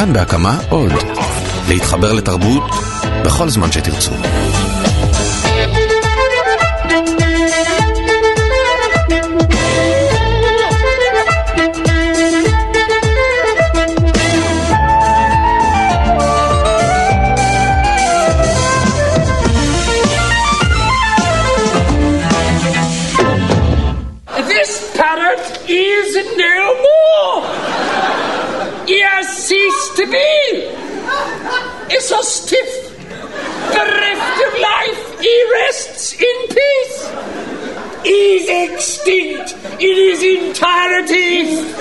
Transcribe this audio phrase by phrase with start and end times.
[0.00, 0.92] כאן בהקמה עוד.
[1.68, 2.62] להתחבר לתרבות
[3.24, 4.12] בכל זמן שתרצו.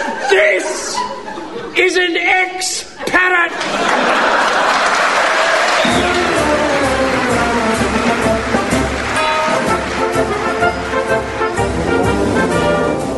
[0.09, 0.97] This
[1.85, 3.53] is an ex-parrot.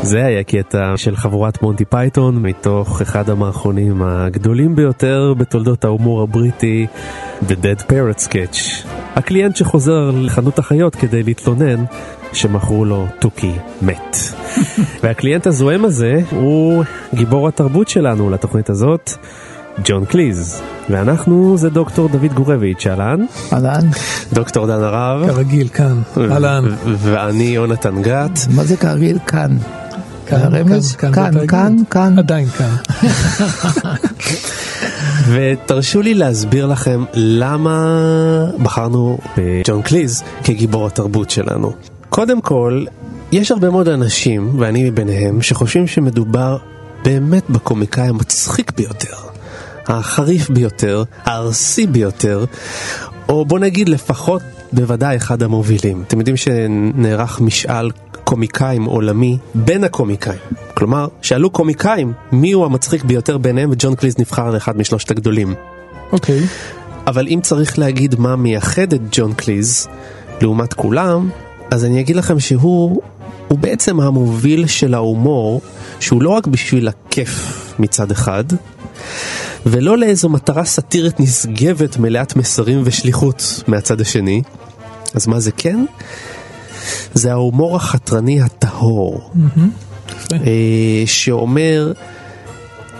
[0.01, 6.87] זה היה קטע של חבורת מונטי פייתון מתוך אחד המערכונים הגדולים ביותר בתולדות ההומור הבריטי,
[7.41, 8.87] The Dead Parrot Sketch.
[9.15, 11.83] הקליינט שחוזר לחנות החיות כדי להתלונן
[12.33, 13.51] שמכרו לו תוכי
[13.81, 14.17] מת.
[15.03, 19.11] והקליינט הזוהם הזה הוא גיבור התרבות שלנו לתוכנית הזאת,
[19.83, 20.61] ג'ון קליז.
[20.89, 23.25] ואנחנו זה דוקטור דוד גורביץ', אהלן.
[23.53, 23.89] אהלן.
[24.33, 25.27] דוקטור דן הרב.
[25.27, 26.63] כרגיל כאן, אהלן.
[26.85, 28.39] ואני יונתן גת.
[28.49, 29.57] מה זה כרגיל כאן?
[30.25, 30.95] כאן, הרמז?
[30.95, 32.19] כאן, כאן, כאן, כאן, כאן.
[32.19, 32.75] עדיין כאן.
[35.31, 37.95] ותרשו לי להסביר לכם למה
[38.63, 41.73] בחרנו בג'ון קליז כגיבור התרבות שלנו.
[42.11, 42.85] קודם כל,
[43.31, 46.57] יש הרבה מאוד אנשים, ואני מביניהם, שחושבים שמדובר
[47.03, 49.15] באמת בקומיקאי המצחיק ביותר,
[49.87, 52.45] החריף ביותר, הארסי ביותר,
[53.29, 54.41] או בוא נגיד לפחות
[54.73, 56.03] בוודאי אחד המובילים.
[56.07, 57.91] אתם יודעים שנערך משאל
[58.23, 60.39] קומיקאים עולמי בין הקומיקאים.
[60.73, 65.53] כלומר, שאלו קומיקאים מי הוא המצחיק ביותר ביניהם וג'ון קליז נבחר לאחד משלושת הגדולים.
[66.11, 66.41] אוקיי.
[67.07, 69.87] אבל אם צריך להגיד מה מייחד את ג'ון קליז
[70.41, 71.29] לעומת כולם,
[71.71, 73.01] אז אני אגיד לכם שהוא
[73.47, 75.61] הוא בעצם המוביל של ההומור,
[75.99, 78.43] שהוא לא רק בשביל הכיף מצד אחד,
[79.65, 84.41] ולא לאיזו מטרה סאטירית נשגבת מלאת מסרים ושליחות מהצד השני.
[85.13, 85.85] אז מה זה כן?
[87.13, 89.31] זה ההומור החתרני הטהור,
[90.31, 91.93] אה, שאומר,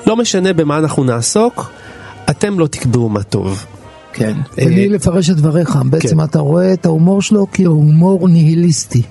[0.08, 1.72] לא משנה במה אנחנו נעסוק,
[2.30, 3.66] אתם לא תקבעו מה טוב.
[4.14, 4.34] כן.
[4.60, 6.24] אה, תן לי לפרש את דבריך, בעצם כן.
[6.24, 9.02] אתה רואה את ההומור שלו כהומור ניהיליסטי.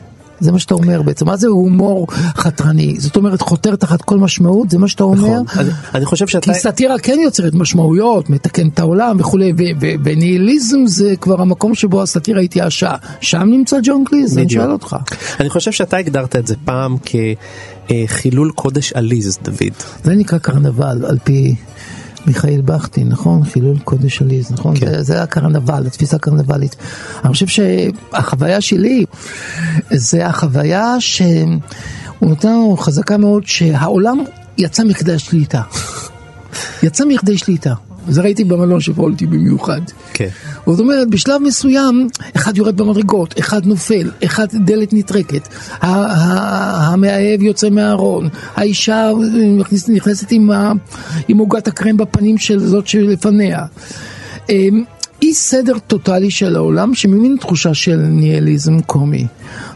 [0.41, 2.95] זה מה שאתה אומר בעצם, מה זה הומור חתרני?
[2.99, 5.43] זאת אומרת חותר תחת כל משמעות, זה מה שאתה אומר?
[5.43, 5.59] נכון.
[5.59, 6.53] אני, אני חושב שאתה...
[6.53, 9.53] כי סאטירה כן יוצרת משמעויות, מתקן את העולם וכולי,
[10.05, 12.95] וניהיליזם זה כבר המקום שבו הסאטירה התייאשה.
[13.21, 14.51] שם נמצא ג'ון קליז, אני.
[14.51, 14.97] שואל אותך.
[15.41, 16.97] אני חושב שאתה הגדרת את זה פעם
[17.87, 19.73] כחילול קודש עליז, דוד.
[20.05, 21.55] זה נקרא קרנבל על פי
[22.27, 23.45] מיכאל בכטין, נכון?
[23.45, 24.77] חילול קודש עליז, נכון?
[24.77, 24.87] כן.
[24.87, 26.77] זה, זה הקרנבל, התפיסה הקרנבלית.
[27.25, 29.05] אני חושב שהחוויה שלי
[29.91, 31.59] זה החוויה שהוא
[32.23, 34.19] נותן לנו חזקה מאוד שהעולם
[34.59, 35.63] יצא מכדי השליטה.
[36.83, 37.75] יצא מכדי שליטה.
[38.09, 39.81] זה ראיתי במלון שפעולתי במיוחד.
[40.21, 40.29] כן.
[40.67, 45.49] זאת אומרת, בשלב מסוים, אחד יורד במדרגות, אחד נופל, אחד דלת נטרקת,
[45.81, 49.11] המאהב יוצא מהארון, האישה
[49.59, 50.33] נכנס- נכנסת
[51.29, 53.65] עם עוגת הקרם בפנים של זאת שלפניה.
[54.51, 54.85] אמ,
[55.23, 59.27] אי סדר טוטאלי של העולם שממין תחושה של ניהליזם קומי.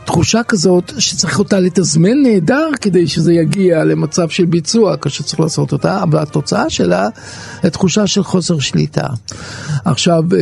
[0.07, 5.73] תחושה כזאת שצריך אותה לתזמן נהדר כדי שזה יגיע למצב של ביצוע כאשר צריך לעשות
[5.73, 7.09] אותה, אבל התוצאה שלה
[7.63, 9.07] היא תחושה של חוסר שליטה.
[9.85, 10.39] עכשיו, אה,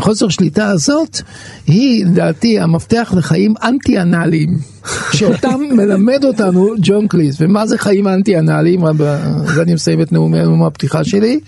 [0.00, 1.20] חוסר שליטה הזאת
[1.66, 4.58] היא לדעתי המפתח לחיים אנטי אנאליים.
[5.16, 10.66] שאותם מלמד אותנו ג'ון קליס, ומה זה חיים אנטי אנאליים, בזה אני מסיים את נאומי
[10.66, 11.40] הפתיחה שלי,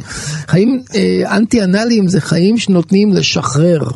[0.49, 3.89] חיים אה, אנטי אנאליים זה חיים שנותנים לשחרר.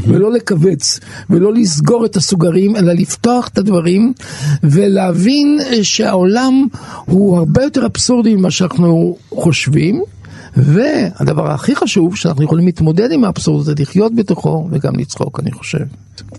[0.00, 4.12] ולא לכווץ, ולא לסגור את הסוגרים, אלא לפתוח את הדברים
[4.62, 6.66] ולהבין שהעולם
[7.04, 10.02] הוא הרבה יותר אבסורדי ממה שאנחנו חושבים.
[10.56, 15.84] והדבר הכי חשוב, שאנחנו יכולים להתמודד עם האבסורד הזה, לחיות בתוכו וגם לצחוק, אני חושב.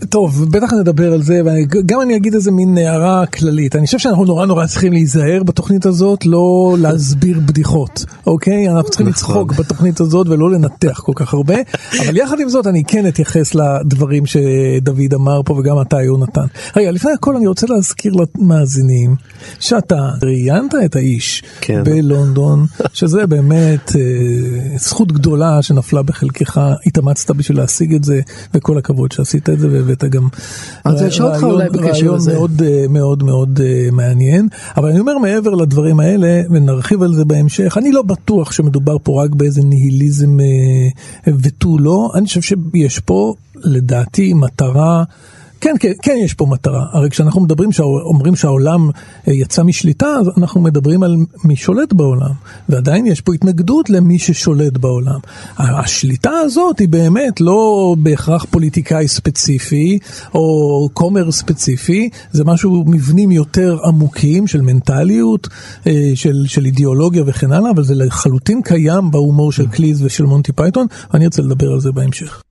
[0.10, 3.75] טוב, בטח נדבר על זה, וגם אני אגיד איזה מין הערה כללית.
[3.75, 8.69] אני חושב שאנחנו נורא נורא צריכים להיזהר בתוכנית הזאת, לא להסביר בדיחות, אוקיי?
[8.69, 9.31] אנחנו צריכים נכון.
[9.31, 11.56] לצחוק בתוכנית הזאת ולא לנתח כל כך הרבה,
[12.00, 16.45] אבל יחד עם זאת אני כן אתייחס לדברים שדוד אמר פה וגם אתה יונתן.
[16.75, 19.16] רגע, לפני הכל אני רוצה להזכיר למאזינים
[19.59, 21.83] שאתה ראיינת את האיש כן.
[21.83, 24.02] בלונדון, שזה באמת אה,
[24.77, 28.21] זכות גדולה שנפלה בחלקך, התאמצת בשביל להשיג את זה,
[28.53, 30.27] וכל הכבוד שעשית את זה, והבאת גם
[31.73, 32.33] בקשר רעיון לזה.
[32.33, 34.47] מאוד אה, מאוד מאוד אה, מעניין.
[34.77, 39.23] אבל אני אומר מעבר לדברים האלה, ונרחיב על זה בהמשך, אני לא בטוח שמדובר פה
[39.23, 45.03] רק באיזה ניהיליזם אה, ותו לא, אני חושב שיש פה לדעתי מטרה.
[45.63, 46.86] כן, כן, כן יש פה מטרה.
[46.92, 47.69] הרי כשאנחנו מדברים,
[48.06, 48.89] אומרים שהעולם
[49.27, 52.31] אה, יצא משליטה, אז אנחנו מדברים על מי שולט בעולם.
[52.69, 55.19] ועדיין יש פה התנגדות למי ששולט בעולם.
[55.57, 60.00] השליטה הזאת היא באמת לא בהכרח פוליטיקאי ספציפי,
[60.33, 65.48] או כומר ספציפי, זה משהו, מבנים יותר עמוקים של מנטליות,
[65.88, 70.51] אה, של, של אידיאולוגיה וכן הלאה, אבל זה לחלוטין קיים בהומור של קליז ושל מונטי
[70.51, 72.42] פייתון, ואני ארצה לדבר על זה בהמשך.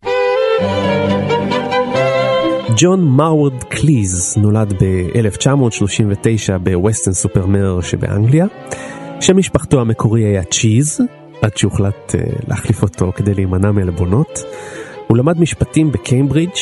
[2.76, 8.46] ג'ון מרווד קליז נולד ב-1939 בווסטון סופר מר שבאנגליה.
[9.20, 11.00] שם משפחתו המקורי היה צ'יז,
[11.42, 14.44] עד שהוחלט uh, להחליף אותו כדי להימנע מעלבונות.
[15.06, 16.52] הוא למד משפטים בקיימברידג',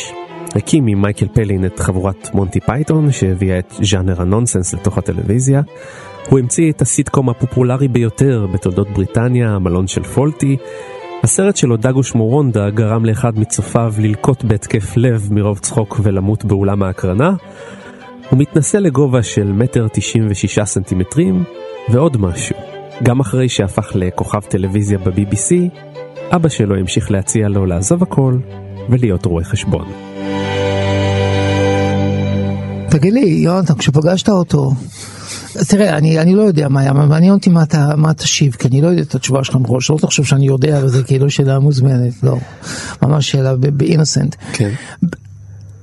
[0.55, 5.63] הקים עם מייקל פיילין את חבורת מונטי פייתון שהביאה את ז'אנר הנונסנס לתוך הטלוויזיה.
[6.29, 10.57] הוא המציא את הסיטקום הפופולרי ביותר בתולדות בריטניה, המלון של פולטי,
[11.23, 17.31] הסרט שלו דגוש מורונדה גרם לאחד מצופיו ללקוט בהתקף לב מרוב צחוק ולמות באולם ההקרנה.
[18.31, 21.45] הוא מתנשא לגובה של מטר תשעים ושישה סנטימטרים,
[21.89, 22.57] ועוד משהו.
[23.03, 25.79] גם אחרי שהפך לכוכב טלוויזיה ב-BBC,
[26.31, 28.39] אבא שלו המשיך להציע לו לעזוב הכל
[28.89, 29.89] ולהיות רואה חשבון.
[32.91, 34.71] תגיד לי, יונתן, כשפגשת אותו,
[35.57, 38.69] אז תראה, אני, אני לא יודע מה היה, מעניין אותי מה אתה, מה תשיב, כי
[38.69, 42.13] אני לא יודע את התשובה שלך מראש, לא תחשוב שאני יודע, וזה כאילו שאלה מוזמנת,
[42.23, 42.37] לא,
[43.03, 44.37] ממש שאלה באינוסנט.
[44.53, 44.71] כן.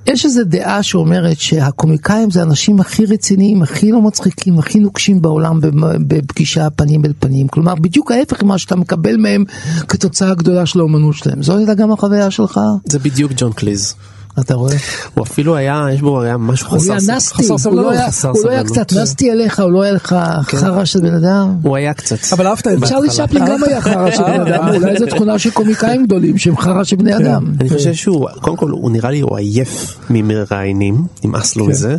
[0.06, 5.60] יש איזו דעה שאומרת שהקומיקאים זה האנשים הכי רציניים, הכי לא מצחיקים, הכי נוקשים בעולם
[6.06, 7.48] בפגישה פנים אל פנים.
[7.48, 9.44] כלומר, בדיוק ההפך ממה שאתה מקבל מהם
[9.88, 11.42] כתוצאה גדולה של האומנות שלהם.
[11.42, 12.60] זו הייתה גם החוויה שלך?
[12.84, 13.94] זה בדיוק ג'ון קליז.
[14.40, 14.74] אתה רואה?
[15.14, 17.16] הוא אפילו היה, יש בו, היה משהו הוא חסר היה סבלנות.
[17.16, 18.64] נסטי, הוא סבלנות, לא היה- חסר הוא לא היה.
[18.64, 21.56] קצת נסטי אליך, הוא לא היה לך חרא של בן אדם.
[21.62, 22.16] הוא היה קצת.
[22.32, 22.86] אבל אהבת את זה.
[22.86, 26.56] צ'רלי צ'פלין גם היה חרא של בן אדם, אולי זו תכונה של קומיקאים גדולים שהם
[26.56, 27.44] חרא של בני אדם.
[27.60, 31.70] אני חושב שהוא, קודם כל הוא נראה לי הוא עייף ממראיינים, נמאס לו כן.
[31.70, 31.96] מזה.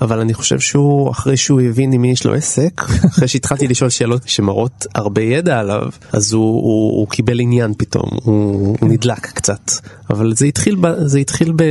[0.00, 3.90] אבל אני חושב שהוא, אחרי שהוא הבין עם מי יש לו עסק, אחרי שהתחלתי לשאול
[3.90, 9.26] שאלות שמראות הרבה ידע עליו, אז הוא, הוא, הוא קיבל עניין פתאום, הוא, הוא נדלק
[9.26, 9.70] קצת.
[10.10, 11.62] אבל זה התחיל, ב, זה התחיל ב,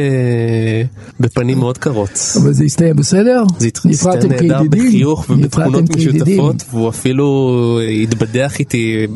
[1.19, 2.19] בפנים מאוד קרות.
[2.41, 3.43] אבל זה הסתיים בסדר?
[3.59, 4.61] זה נפרדתם נהדר?
[4.69, 5.95] בחיוך ובתכונות?
[5.95, 9.07] משותפות, והוא אפילו התבדח איתי.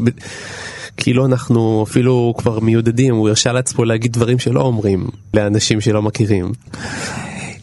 [0.97, 6.51] כאילו אנחנו אפילו כבר מיודדים, הוא הרשה לעצמו להגיד דברים שלא אומרים לאנשים שלא מכירים.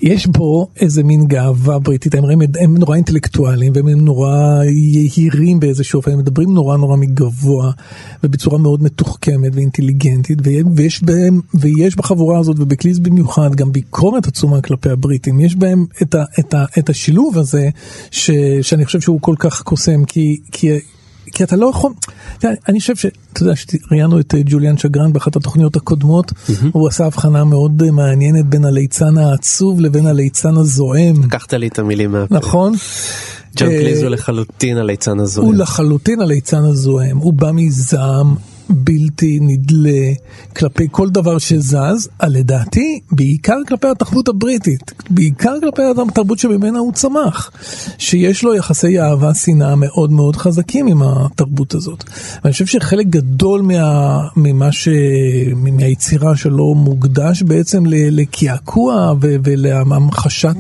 [0.03, 5.97] יש בו איזה מין גאווה בריטית, הם, הם, הם נורא אינטלקטואלים והם נורא יהירים באיזשהו
[5.97, 7.71] אופן, הם מדברים נורא נורא מגבוה
[8.25, 10.39] ובצורה מאוד מתוחכמת ואינטליגנטית
[10.77, 16.15] ויש בהם, ויש בחבורה הזאת ובקליז במיוחד גם ביקורת עצומה כלפי הבריטים, יש בהם את,
[16.15, 17.69] ה, את, ה, את השילוב הזה
[18.11, 18.31] ש,
[18.63, 20.71] שאני חושב שהוא כל כך קוסם כי, כי
[21.33, 21.93] כי אתה לא יכול,
[22.69, 26.33] אני חושב שאתה יודע שראיינו את אה, ג'וליאן שגרן באחת התוכניות הקודמות,
[26.73, 31.79] הוא עשה הבחנה מאוד אה, מעניינת בין הליצן העצוב לבין הליצן הזועם, לקחת לי את
[31.79, 32.35] המילים מהפה.
[32.35, 32.73] נכון?
[33.57, 35.43] ג'ון אה, קליז הוא לחלוטין הליצן הזו.
[35.43, 38.35] הוא לחלוטין הליצן הזועם, הוא בא מזעם
[38.71, 40.13] בלתי נדלה
[40.57, 47.51] כלפי כל דבר שזז, לדעתי בעיקר כלפי התרבות הבריטית, בעיקר כלפי התרבות שממנה הוא צמח,
[47.99, 52.05] שיש לו יחסי אהבה שנאה מאוד מאוד חזקים עם התרבות הזאת.
[52.45, 54.89] ואני חושב שחלק גדול מה, ממה ש...
[55.57, 60.57] מהיצירה שלו מוקדש בעצם לקעקוע ולהמחשת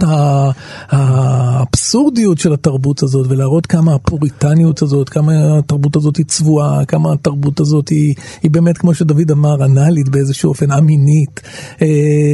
[0.88, 7.60] האבסורדיות של התרבות הזאת ולהראות כמה הפוריטניות הזאת, כמה התרבות הזאת היא צבועה, כמה התרבות
[7.60, 7.97] הזאת היא,
[8.42, 11.40] היא באמת כמו שדוד אמר אנאלית באיזשהו אופן א-מינית,
[11.82, 11.86] אה,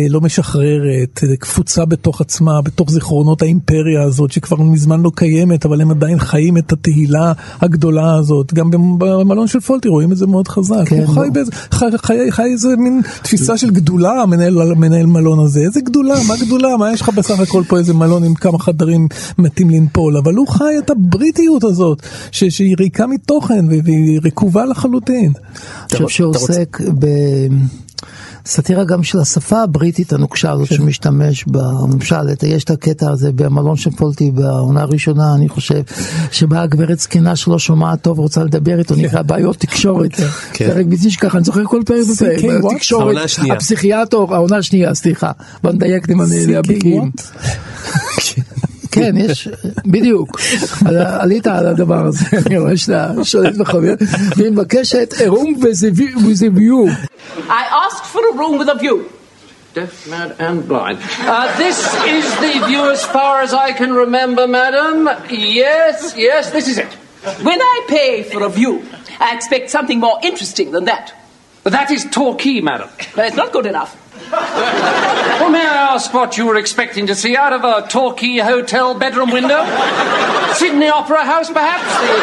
[0.08, 5.80] לא משחררת, אה, קפוצה בתוך עצמה, בתוך זיכרונות האימפריה הזאת שכבר מזמן לא קיימת אבל
[5.80, 10.26] הם עדיין חיים את התהילה הגדולה הזאת, גם במ- במלון של פולטי רואים את זה
[10.26, 11.30] מאוד חזק, כן, הוא חי, לא.
[11.32, 16.14] באיזה, חי, חי, חי איזה מין תפיסה של גדולה המנהל מנהל מלון הזה, איזה גדולה,
[16.28, 20.16] מה גדולה, מה יש לך בסך הכל פה איזה מלון עם כמה חדרים מתים לנפול,
[20.16, 25.32] אבל הוא חי את הבריטיות הזאת, ש, שהיא ריקה מתוכן והיא רקובה לחלוטין.
[25.92, 26.78] אני חושב שהוא אתה רוצה- עוסק
[28.44, 30.74] בסאטירה גם של השפה הבריטית הנוקשה הזאת כן.
[30.76, 35.82] שמשתמש בה, למשל, את- יש את הקטע הזה במלון של פולטי בעונה הראשונה, אני חושב,
[36.32, 40.10] שבה הגברת זקנה שלא שומעת טוב רוצה לדבר איתו, נקרא בעיות תקשורת.
[40.52, 40.68] כן.
[40.70, 42.74] פרק בלתי שככה, אני זוכר כל פרק בפרק?
[42.76, 43.16] תקשורת.
[43.52, 45.30] הפסיכיאטור, העונה השנייה, סליחה,
[45.62, 46.20] בוא נדייק עם
[46.56, 47.10] הבקיאים.
[48.93, 49.47] כן, יש,
[49.85, 50.39] בדיוק.
[50.85, 53.93] אז עלית על הדבר הזה, אני רואה שאתה שולט וחבר,
[54.37, 56.89] והיא מבקשת a room with a view- with a view.
[57.49, 58.97] I asked for a room with a view.
[59.75, 60.97] Deaf, mad, and blind.
[61.21, 61.77] Uh, this
[62.17, 64.95] is the view as far as I can remember, madam.
[65.63, 65.95] Yes,
[66.27, 66.91] yes, this is it.
[67.49, 68.73] When I pay for a view,
[69.27, 71.05] I expect something more interesting than that.
[71.63, 72.89] But that is Torquay, madam.
[73.15, 73.91] But it's not good enough.
[75.40, 78.86] Well, may I ask what you were expecting to see out of a Torquay hotel
[79.02, 79.60] bedroom window?
[80.60, 81.90] Sydney Opera House, perhaps?
[82.00, 82.14] The...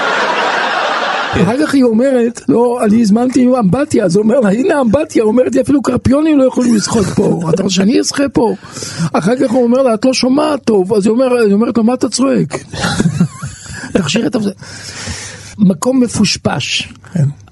[1.43, 5.55] אחר כך היא אומרת, לא, אני הזמנתי אמבטיה, אז הוא אומר לה, הנה אמבטיה, אומרת
[5.55, 8.55] לי, אפילו קרפיונים לא יכולים לשחות פה, אתה רוצה שאני אשחה פה?
[9.13, 11.83] אחר כך הוא אומר לה, את לא שומעת טוב, אז היא אומר- היא אומרת לו,
[11.83, 12.57] מה אתה צועק?
[13.93, 14.51] תכשיר את זה.
[15.57, 16.93] מקום מפושפש,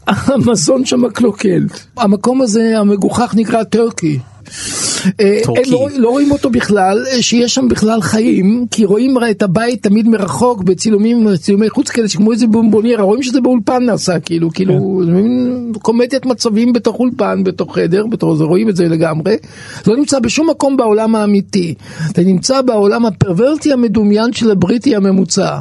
[0.08, 1.66] המזון שם קלוקל,
[1.98, 4.20] המקום הזה המגוחך נקרא טורקי.
[5.22, 5.72] אה, טורקי.
[5.72, 10.08] לא, לא רואים אותו בכלל, אה, שיש שם בכלל חיים, כי רואים את הבית תמיד
[10.08, 15.12] מרחוק בצילומים, צילומי חוץ כאלה שכמו איזה בומבוניירה, רואים שזה באולפן נעשה, כאילו, כאילו, זה
[15.12, 19.36] מין קומדיית מצבים בתוך אולפן, בתוך חדר, בתוך זה, רואים את זה לגמרי.
[19.88, 21.74] לא נמצא בשום מקום בעולם האמיתי.
[22.12, 25.60] אתה נמצא בעולם הפרוורטי המדומיין של הבריטי הממוצע.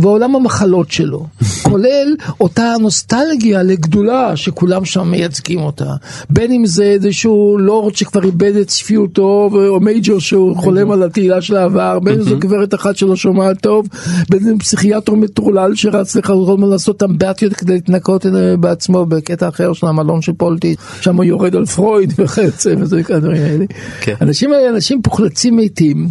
[0.00, 1.26] ועולם המחלות שלו,
[1.68, 5.94] כולל אותה נוסטלגיה לגדולה שכולם שם מייצגים אותה,
[6.30, 11.42] בין אם זה איזשהו לורד שכבר איבד את צפיותו או מייג'ור שהוא חולם על התהילה
[11.42, 13.86] של העבר, בין אם זו גברת אחת שלא שומעת טוב,
[14.30, 19.48] בין אם פסיכיאטר מטורלל שרץ לך כל הזמן לעשות אמבטיות כדי להתנקות אה, בעצמו בקטע
[19.48, 23.64] אחר של המלון של פולטי, שם הוא יורד על פרויד וכיוצא וזה כאלה דברים האלה.
[24.00, 24.14] כן.
[24.20, 26.08] האנשים האלה אנשים פוחלצים מתים.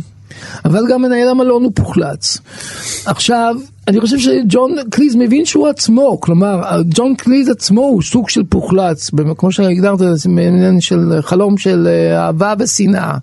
[0.65, 2.37] אבל גם מנהל המלון הוא פוחלץ.
[3.05, 3.55] עכשיו,
[3.89, 9.09] אני חושב שג'ון קליז מבין שהוא עצמו, כלומר, ג'ון קליז עצמו הוא סוג של פוחלץ,
[9.37, 13.17] כמו שהגדרת, זה מעניין של חלום של אה, אהבה ושנאה.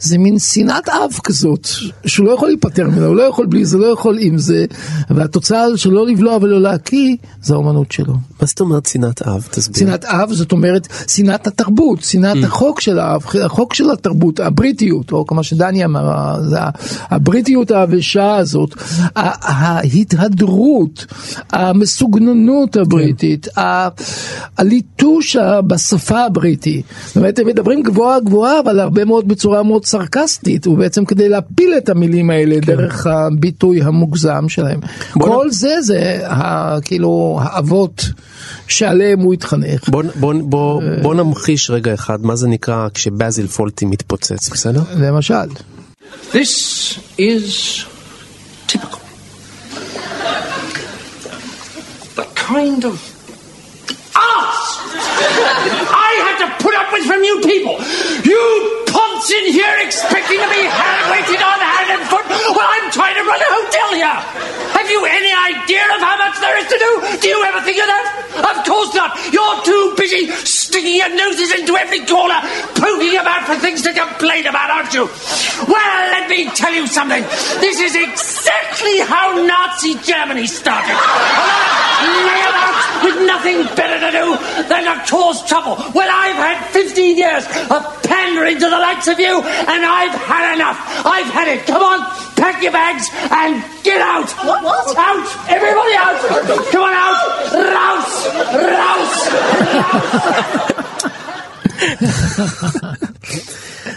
[0.00, 1.68] זה מין שנאת אב כזאת,
[2.06, 4.64] שהוא לא יכול להיפטר ממנה, הוא לא יכול בלי זה, לא יכול עם זה,
[5.10, 8.14] והתוצאה של לא לבלוע ולא להקיא, זה האומנות שלו.
[8.40, 9.48] מה זאת אומרת שנאת אב?
[9.50, 9.78] תסביר.
[9.78, 15.26] שנאת אב זאת אומרת שנאת התרבות, שנאת החוק של האב, החוק של התרבות, הבריטיות, או
[15.26, 16.34] כמו שדני אמר,
[17.10, 18.74] הבריטיות העבשה הזאת,
[19.94, 21.06] ההתהדרות,
[21.52, 23.88] המסוגננות הבריטית, ה-
[24.58, 26.84] הליטוש בשפה הבריטית.
[27.06, 31.74] זאת אומרת, הם מדברים גבוהה גבוהה, אבל הרבה מאוד בצורה מאוד סרקסטית, ובעצם כדי להפיל
[31.78, 34.80] את המילים האלה דרך הביטוי המוגזם שלהם.
[35.12, 38.04] כל זה זה ה- כאילו האבות
[38.68, 39.88] שעליהם הוא התחנך.
[39.88, 44.82] בוא, בוא, בוא, בוא נמחיש רגע אחד מה זה נקרא כשבאזיל פולטי מתפוצץ, בסדר?
[44.96, 45.34] למשל.
[46.32, 47.84] This is
[48.68, 49.01] typical.
[52.14, 53.00] The kind of
[54.14, 54.78] arse
[55.94, 57.78] I have to put up with from you people.
[58.24, 58.81] You
[59.22, 63.14] punts in here expecting to be hand waited on hand and foot while I'm trying
[63.14, 64.18] to run a hotel here.
[64.74, 66.90] Have you any idea of how much there is to do?
[67.20, 68.04] Do you ever think of that?
[68.50, 69.14] Of course not.
[69.32, 72.40] You're too busy sticking your noses into every corner,
[72.74, 75.06] poking about for things to complain about, aren't you?
[75.68, 77.22] Well, let me tell you something.
[77.62, 80.98] This is exactly how Nazi Germany started.
[83.04, 84.26] With nothing better to do
[84.70, 85.74] than to cause trouble.
[85.94, 87.44] Well, I've had 15 years
[87.74, 90.78] of pandering to the likes of you, and I've had enough.
[91.04, 91.66] I've had it.
[91.66, 91.98] Come on,
[92.36, 94.30] pack your bags and get out.
[94.46, 94.62] What?
[94.64, 94.96] What?
[94.96, 95.26] Out!
[95.48, 96.18] Everybody out!
[96.72, 97.18] Come on out!
[97.76, 98.16] Rouse!
[98.78, 99.20] Rouse!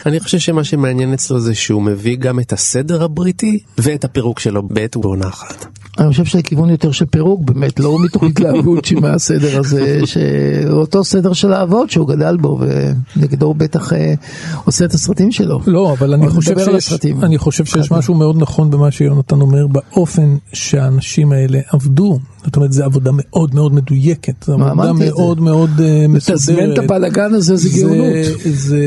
[0.05, 4.63] אני חושב שמה שמעניין אצלו זה שהוא מביא גם את הסדר הבריטי ואת הפירוק שלו
[4.63, 5.65] בעת ובעונה אחת.
[5.97, 11.53] אני חושב שהכיוון יותר של פירוק באמת, לא מתוך התלהבות מהסדר הזה, שאותו סדר של
[11.53, 12.59] האבות שהוא גדל בו,
[13.15, 14.13] ונגדו הוא בטח אה,
[14.65, 15.59] עושה את הסרטים שלו.
[15.67, 16.93] לא, אבל אני חושב, שיש.
[17.23, 22.19] אני חושב שיש משהו מאוד נכון במה שיונתן אומר, באופן שהאנשים האלה עבדו.
[22.45, 24.93] זאת אומרת, זו עבודה מאוד מאוד מדויקת, זו עבודה.
[24.93, 26.77] מאוד מאוד אה, לתזמן את מסודרת.
[26.77, 28.13] הבלאגן הזה זה גאונות.
[28.43, 28.79] זה, זה,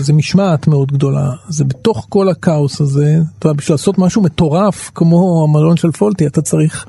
[0.00, 4.90] זה משמעת מאוד גדולה, זה בתוך כל הכאוס הזה, אתה יודע, בשביל לעשות משהו מטורף
[4.94, 6.86] כמו המלון של פולטי, אתה צריך,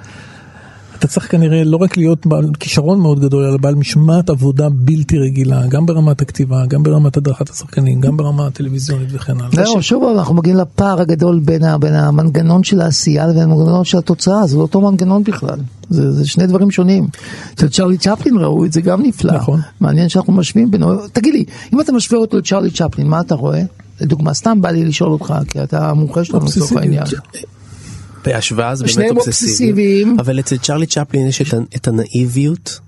[0.99, 5.17] אתה צריך כנראה לא רק להיות בעל כישרון מאוד גדול, אלא בעל משמעת עבודה בלתי
[5.19, 9.65] רגילה, גם ברמת הכתיבה, גם ברמת הדרכת השחקנים, גם ברמה הטלוויזיונית וכן הלאה.
[9.65, 14.47] זהו, שוב אנחנו מגיעים לפער הגדול בין, בין המנגנון של העשייה לבין המנגנון של התוצאה,
[14.47, 15.59] זה לא אותו מנגנון בכלל,
[15.89, 17.07] זה, זה שני דברים שונים.
[17.53, 19.61] אצל צ'רלי צ'פלין ראו את זה גם נפלא, נכון.
[19.79, 23.61] מעניין שאנחנו משווים בינו, תגיד לי, אם אתה משווה אותו לצ'רלי צ'פלין, מה אתה רואה?
[24.01, 26.83] לדוגמה, סתם בא לי לשאול אותך, כי אתה המומחה שלנו לצורך אובססיביות.
[26.83, 27.05] העניין.
[28.25, 30.05] בהשוואה זה באמת אובססיבי.
[30.20, 31.41] אבל אצל צ'רלי צ'פלין יש
[31.75, 32.79] את, הנאיביות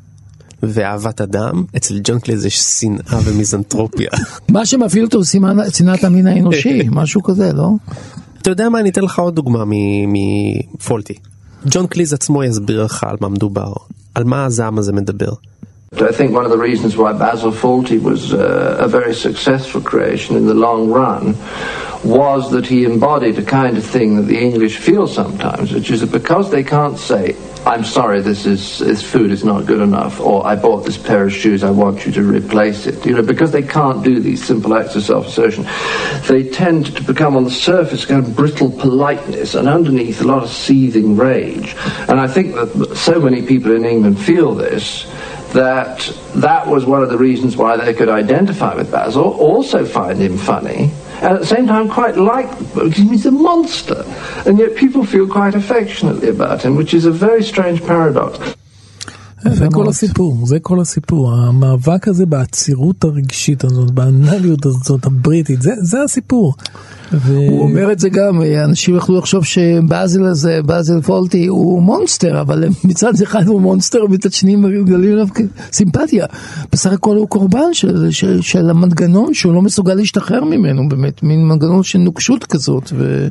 [0.63, 4.09] ואהבת אדם, אצל ג'ון קליז יש שנאה ומיזנטרופיה.
[4.49, 7.69] מה שמפעיל אותו זה סימן- שנאת המין האנושי, משהו כזה, לא?
[8.41, 9.63] אתה יודע מה, אני אתן לך עוד דוגמה
[10.07, 11.13] מפולטי.
[11.69, 13.73] ג'ון קליז עצמו יסביר לך על מה מדובר,
[14.15, 15.31] על מה הזעם הזה מדבר.
[15.93, 20.35] I think one of the reasons why Basil Fawlty was uh, a very successful creation
[20.35, 21.37] in the long run
[22.03, 26.01] was that he embodied a kind of thing that the English feel sometimes, which is
[26.01, 30.19] that because they can't say, I'm sorry, this is this food is not good enough,
[30.19, 33.05] or I bought this pair of shoes, I want you to replace it.
[33.05, 35.65] You know, because they can't do these simple acts of self-assertion,
[36.27, 40.43] they tend to become on the surface kind of brittle politeness, and underneath a lot
[40.43, 41.75] of seething rage.
[42.09, 45.07] And I think that so many people in England feel this
[45.53, 50.19] that that was one of the reasons why they could identify with Basil, also find
[50.19, 54.03] him funny, and at the same time quite like because he's a monster.
[54.45, 58.55] And yet people feel quite affectionately about him, which is a very strange paradox.
[59.55, 59.89] זה כל.
[59.89, 66.53] הסיפור, זה כל הסיפור, המאבק הזה בעצירות הרגשית הזאת, באנליות הזאת הבריטית, זה, זה הסיפור.
[67.11, 67.35] ו...
[67.35, 72.63] הוא אומר את זה גם, אנשים יכלו לחשוב שבאזל הזה, באזל פולטי הוא מונסטר, אבל
[72.83, 75.27] מצד אחד הוא מונסטר, מצד שני מגלים עליו
[75.71, 76.25] סימפתיה.
[76.71, 81.45] בסך הכל הוא קורבן של, של, של המנגנון שהוא לא מסוגל להשתחרר ממנו, באמת, מין
[81.45, 82.91] מנגנון של נוקשות כזאת.
[82.93, 83.27] ו...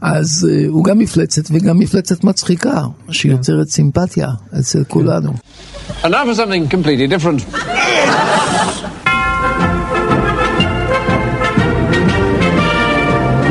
[0.00, 4.28] אז אה, הוא גם מפלצת וגם מפלצת מצחיקה, שיוצרת סימפתיה
[4.58, 5.32] אצל כולנו.
[6.02, 7.40] And now for something completely different.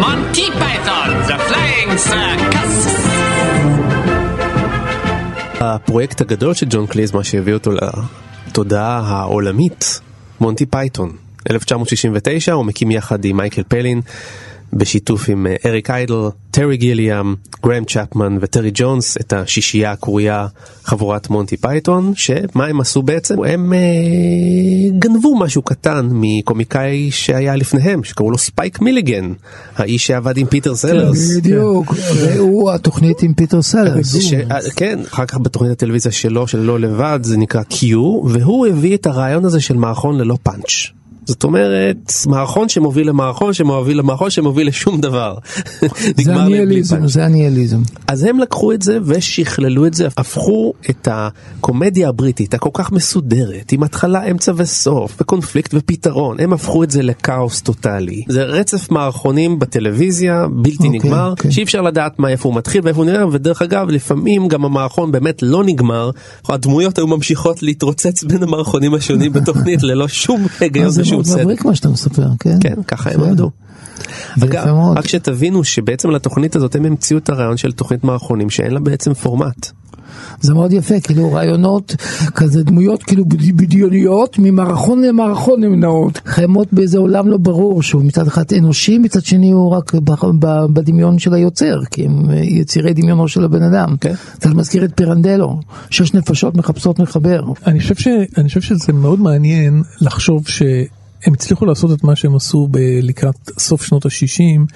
[0.03, 2.73] Monty Python, The Flying Circus.
[5.61, 9.99] הפרויקט הגדול של ג'ון קליז, מה שהביא אותו לתודעה העולמית,
[10.39, 11.11] מונטי פייתון.
[11.49, 14.01] 1969 הוא מקים יחד עם מייקל פיילין,
[14.73, 20.47] בשיתוף עם אה, אריק איידל, טרי גיליאם, גרהם צ'פמן וטרי ג'ונס, את השישייה הקרויה
[20.83, 23.43] חבורת מונטי פייתון, שמה הם עשו בעצם?
[23.43, 23.79] הם אה,
[24.99, 29.33] גנבו משהו קטן מקומיקאי שהיה לפניהם, שקראו לו ספייק מיליגן,
[29.75, 31.37] האיש שעבד עם פיטר סלרס.
[31.37, 34.15] בדיוק, והוא התוכנית עם פיטר סלרס.
[34.21, 34.33] ש...
[34.75, 37.95] כן, אחר כך בתוכנית הטלוויזיה שלו, שלו לבד, זה נקרא Q,
[38.25, 40.98] והוא הביא את הרעיון הזה של מערכון ללא פאנץ'.
[41.29, 45.35] זאת אומרת, מערכון שמוביל למערכון שמוביל למערכון שמוביל לשום דבר.
[46.25, 47.07] זה הניהיליזם.
[47.07, 47.81] זה הניהיליזם.
[48.07, 53.71] אז הם לקחו את זה ושכללו את זה, הפכו את הקומדיה הבריטית הכל כך מסודרת,
[53.71, 58.23] עם התחלה, אמצע וסוף, וקונפליקט ופתרון, הם הפכו את זה לכאוס טוטאלי.
[58.27, 61.51] זה רצף מערכונים בטלוויזיה, בלתי אוקיי, נגמר, אוקיי.
[61.51, 65.11] שאי אפשר לדעת מה איפה הוא מתחיל ואיפה הוא נראה, ודרך אגב, לפעמים גם המערכון
[65.11, 66.11] באמת לא נגמר,
[66.49, 71.18] הדמויות היו ממשיכות להתרוצץ בין המערכונים השונים בתוכנית ללא שום היגיון אה, ושום צדק.
[71.41, 72.57] מבריק מה שאתה מספר, כן?
[72.61, 73.21] כן, ככה הם.
[73.21, 73.51] עבדו.
[74.43, 74.67] אגב.
[74.95, 79.13] רק שתבינו שבעצם לתוכנית הזאת הם המציאו את הרעיון של תוכנית מערכונים שאין לה בעצם
[79.13, 79.71] פורמט.
[80.41, 81.95] זה מאוד יפה, כאילו רעיונות,
[82.35, 86.21] כזה דמויות כאילו בד- בדיוניות, ממערכון למערכון הן נעות.
[86.25, 89.91] חיימות באיזה עולם לא ברור, שהוא מצד אחד אנושי, מצד שני הוא רק
[90.73, 93.95] בדמיון של היוצר, כי הם אה, יצירי דמיונו של הבן אדם.
[94.01, 94.13] כן.
[94.41, 97.43] זה מזכיר את פירנדלו, שש נפשות מחפשות מחבר.
[97.67, 100.47] אני חושב, ש, אני חושב שזה מאוד מעניין לחשוב
[101.21, 104.73] שהם הצליחו לעשות את מה שהם עשו ב- לקראת סוף שנות ה-60,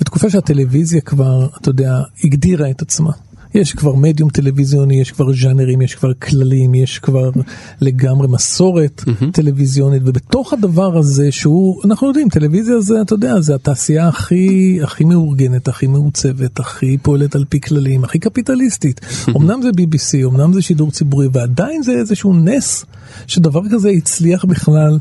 [0.00, 3.10] בתקופה שהטלוויזיה כבר, אתה יודע, הגדירה את עצמה.
[3.54, 7.30] יש כבר מדיום טלוויזיוני, יש כבר ז'אנרים, יש כבר כללים, יש כבר
[7.80, 9.24] לגמרי מסורת mm-hmm.
[9.32, 15.04] טלוויזיונית, ובתוך הדבר הזה שהוא, אנחנו יודעים, טלוויזיה זה, אתה יודע, זה התעשייה הכי, הכי
[15.04, 19.00] מאורגנת, הכי מעוצבת, הכי פועלת על פי כללים, הכי קפיטליסטית.
[19.36, 22.84] אמנם זה BBC, אמנם זה שידור ציבורי, ועדיין זה איזשהו נס
[23.26, 24.98] שדבר כזה הצליח בכלל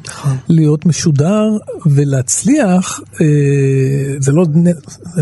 [0.50, 1.44] להיות משודר
[1.86, 3.26] ולהצליח, אה,
[4.20, 4.46] זה לא,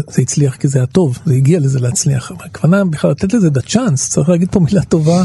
[0.09, 3.57] זה הצליח כי זה היה טוב, זה הגיע לזה להצליח, הכוונה בכלל לתת לזה את
[3.57, 5.23] הצ'אנס, צריך להגיד פה מילה טובה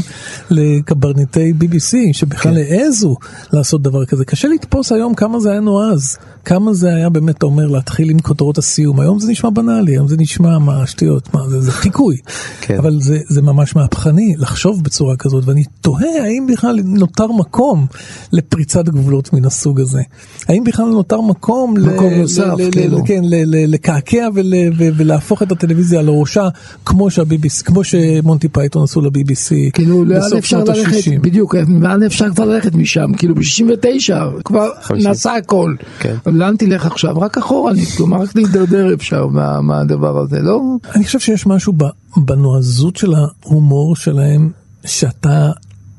[0.49, 2.75] לקברניטי BBC, שבכלל כן.
[2.75, 3.15] העזו
[3.53, 4.25] לעשות דבר כזה.
[4.25, 6.17] קשה לתפוס היום כמה זה היה נועז,
[6.47, 10.07] כמה זה היה באמת, אתה אומר, להתחיל עם כותרות הסיום, היום זה נשמע בנאלי, היום
[10.07, 12.17] זה נשמע מה שטויות, מה זה, זה חיקוי,
[12.61, 12.77] כן.
[12.77, 17.85] אבל זה, זה ממש מהפכני לחשוב בצורה כזאת, ואני תוהה האם בכלל נותר מקום
[18.33, 20.01] לפריצת גבולות מן הסוג הזה.
[20.47, 23.05] האם בכלל נותר מקום, מקום נוסף, כאילו.
[23.05, 26.47] כן, ל- ל- לקעקע ול- ו- ולהפוך את הטלוויזיה על ראשה,
[26.85, 31.19] כמו שהביביסי, כמו שמונטי פייתון עשו ל-BBC כאילו לאן בסוף אפשר שנות ללכת, ה-60.
[31.21, 34.69] בדיוק, לאן אפשר כבר ללכת משם, כאילו ב-69 כבר.
[35.03, 36.15] נעשה הכל, כן.
[36.37, 40.61] לאן תלך עכשיו, רק אחורנית, כלומר רק להידרדר אפשר מה- מהדבר הזה, לא?
[40.95, 41.73] אני חושב שיש משהו
[42.17, 44.49] בנועזות של ההומור שלהם,
[44.85, 45.51] שאתה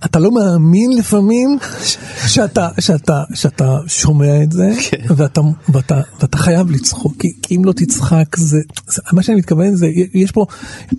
[0.04, 1.58] אתה לא מאמין לפעמים
[2.26, 4.70] שאתה, שאתה, שאתה שומע את זה,
[5.16, 9.74] ואתה, ואתה, ואתה חייב לצחוק, כי, כי אם לא תצחק זה, זה, מה שאני מתכוון
[9.74, 10.46] זה, יש פה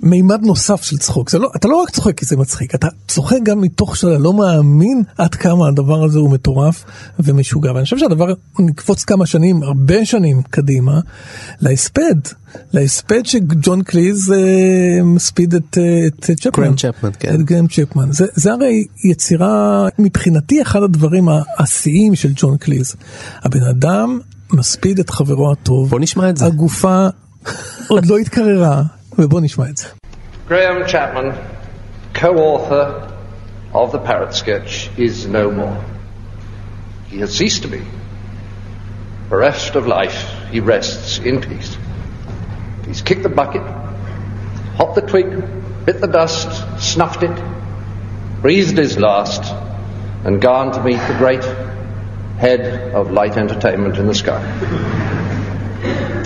[0.02, 3.38] מימד נוסף של צחוק, זה לא, אתה לא רק צוחק כי זה מצחיק, אתה צוחק
[3.44, 6.84] גם מתוך שאתה לא מאמין עד כמה הדבר הזה הוא מטורף
[7.20, 11.00] ומשוגע, ואני חושב שהדבר, נקפוץ כמה שנים, הרבה שנים קדימה,
[11.62, 12.16] להספד,
[12.74, 16.64] להספד שג'ון קליז אה, מספיד את, אה, את צ'פמן.
[16.64, 17.36] גרם צ'פמן, כן.
[17.36, 18.12] את גרם צ'פמן.
[18.12, 21.28] זה, זה הרי יצירה, מבחינתי אחד הדברים
[21.60, 22.96] השיאים של ג'ון קליז.
[23.44, 24.20] הבן אדם
[24.54, 25.90] מספיד את חברו הטוב.
[25.90, 26.46] בוא נשמע את זה.
[26.46, 27.08] הגופה
[27.88, 28.82] עוד לא התקררה,
[29.20, 29.86] ובוא נשמע את זה.
[30.50, 31.28] Graham Chapman,
[32.14, 32.86] co-author
[33.74, 35.78] of the Parrot Sketch, is no more.
[37.12, 37.82] He has ceased to be.
[39.30, 40.20] Bereft of life,
[40.52, 41.72] he rests in peace.
[42.88, 43.66] He's kicked the bucket,
[44.80, 45.30] hopped the twig,
[45.86, 46.50] bit the dust,
[46.92, 47.38] snuffed it,
[48.42, 49.54] breathed his last,
[50.24, 51.44] and gone to meet the great
[52.38, 54.42] head of light entertainment in the sky.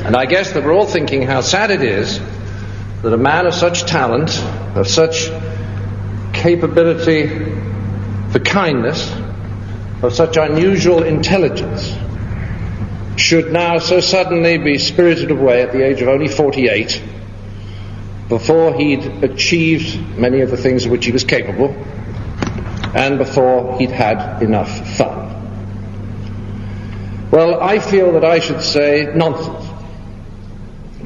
[0.05, 2.19] And I guess that we're all thinking how sad it is
[3.01, 4.29] that a man of such talent,
[4.75, 5.29] of such
[6.33, 7.27] capability
[8.31, 9.11] for kindness,
[10.01, 11.95] of such unusual intelligence,
[13.15, 17.01] should now so suddenly be spirited away at the age of only 48
[18.27, 21.75] before he'd achieved many of the things of which he was capable
[22.95, 25.29] and before he'd had enough fun.
[27.31, 29.67] Well, I feel that I should say nonsense.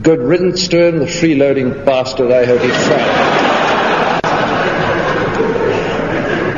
[0.02, 3.38] Good riddance to him, the freeloading bastard, I hope he's found.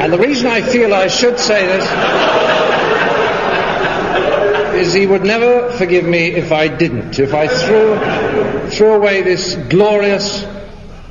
[0.01, 1.85] And the reason I feel I should say this
[4.87, 9.55] is he would never forgive me if I didn't, if I threw, threw away this
[9.69, 10.45] glorious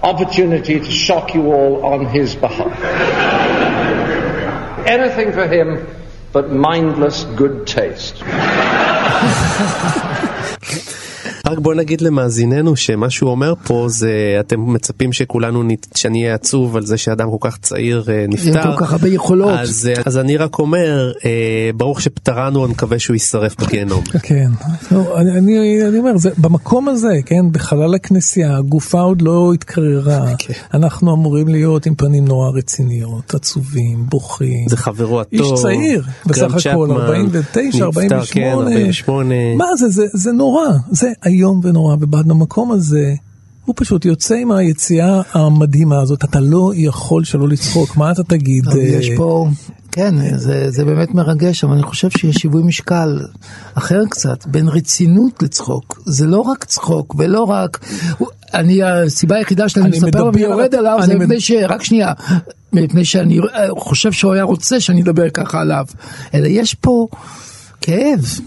[0.02, 3.67] opportunity to shock you all on his behalf.
[4.88, 5.86] Anything for him
[6.32, 8.22] but mindless good taste.
[11.48, 15.86] רק בוא נגיד למאזיננו שמה שהוא אומר פה זה אתם מצפים שכולנו נת...
[15.94, 18.62] שאני אהיה עצוב על זה שאדם כל כך צעיר אה, נפטר.
[18.62, 19.58] כל כך הרבה יכולות.
[19.58, 24.04] אז, אה, אז אני רק אומר אה, ברוך שפטרנו אני מקווה שהוא יישרף בגיהנום.
[24.22, 24.48] כן,
[24.90, 30.26] לא, אני, אני, אני אומר, זה, במקום הזה, כן, בחלל הכנסייה, הגופה עוד לא התקררה.
[30.38, 30.54] כן.
[30.74, 34.68] אנחנו אמורים להיות עם פנים נורא רציניות, עצובים, בוכים.
[34.68, 35.40] זה חברו הטוב.
[35.40, 38.24] איש צעיר, בסך הכל, צ'פמן, 49, נפטר, 48.
[38.26, 39.34] כן, 48.
[39.56, 43.14] מה זה, זה, זה נורא, זה איום ונורא, ובמקום הזה,
[43.64, 48.68] הוא פשוט יוצא עם היציאה המדהימה הזאת, אתה לא יכול שלא לצחוק, מה אתה תגיד?
[48.68, 49.48] אה, יש פה,
[49.92, 53.20] כן, זה, זה באמת מרגש, אבל אני חושב שיש שיווי משקל
[53.74, 56.02] אחר קצת, בין רצינות לצחוק.
[56.06, 57.78] זה לא רק צחוק, ולא רק...
[58.54, 61.50] אני, הסיבה היחידה שאני אני מספר מדבר ומי על- יורד עליו, זה מד- מפני ש...
[61.68, 62.12] רק שנייה,
[62.72, 63.44] מפני שאני אה,
[63.78, 65.84] חושב שהוא היה רוצה שאני אדבר ככה עליו.
[66.34, 67.06] אלא יש פה
[67.80, 68.40] כאב.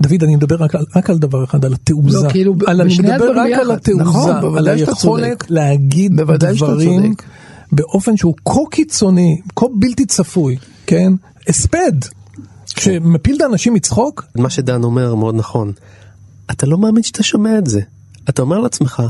[0.00, 2.26] דוד, אני מדבר רק על, רק על דבר אחד, על התעוזה.
[2.26, 3.70] לא, כאילו, על, אני מדבר רק על ביחד.
[3.70, 5.44] התעוזה, נכון, על היכולת.
[5.48, 7.14] להגיד דברים.
[7.72, 11.12] באופן שהוא כה קיצוני, כה בלתי צפוי, כן?
[11.48, 11.92] הספד,
[12.66, 15.72] שמפיל את האנשים מצחוק, מה שדן אומר מאוד נכון.
[16.50, 17.80] אתה לא מאמין שאתה שומע את זה.
[18.28, 19.02] אתה אומר לעצמך,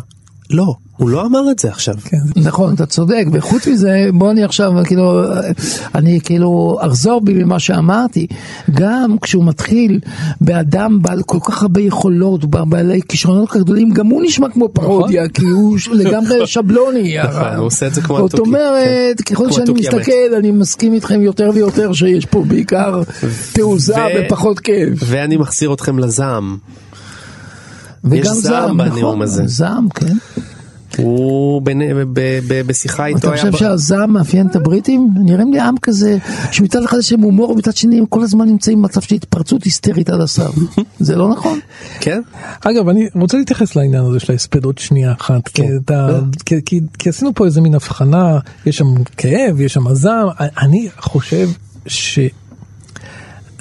[0.50, 1.94] לא, הוא לא אמר את זה עכשיו.
[2.04, 5.22] כן, נכון, אתה צודק, וחוץ מזה, בוא אני עכשיו, כאילו,
[5.94, 8.26] אני כאילו אחזור בי ממה שאמרתי,
[8.74, 10.00] גם כשהוא מתחיל
[10.40, 15.28] באדם בעל כל כך הרבה יכולות, בעלי כישרונות כך גדולים, גם הוא נשמע כמו פרודיה,
[15.28, 17.16] כי הוא לגמרי שבלוני.
[17.24, 19.35] נכון, הוא עושה את זה כמו זאת התוכי, אומרת, כן.
[19.35, 19.70] ככל שאני.
[19.72, 23.02] מסתכל, אני מסכים איתכם יותר ויותר שיש פה בעיקר
[23.52, 24.88] תעוזה ופחות כאב.
[25.06, 26.56] ואני מחזיר אתכם לזעם.
[28.04, 29.42] וגם יש זעם בנאום נכון, הזה.
[29.46, 30.16] זעם, כן.
[30.96, 33.37] הוא בנ- ב- ב- בשיחה איתו אתה היה...
[33.37, 35.11] חושב ב- שהזעם מאפיין את הבריטים?
[35.14, 36.18] נראים לי עם כזה,
[36.52, 40.11] שמצד אחד יש להם הומור ומצד שני הם כל הזמן נמצאים במצב של התפרצות היסטרית
[40.11, 40.50] עד הסף.
[41.00, 41.59] זה לא נכון?
[42.00, 42.20] כן?
[42.61, 46.80] אגב, אני רוצה להתייחס לעניין הזה של ההספד עוד שנייה אחת, כי, אתה, כי, כי,
[46.98, 50.28] כי עשינו פה איזה מין הבחנה, יש שם כאב, יש שם זעם,
[50.61, 51.48] אני חושב
[51.87, 52.18] ש...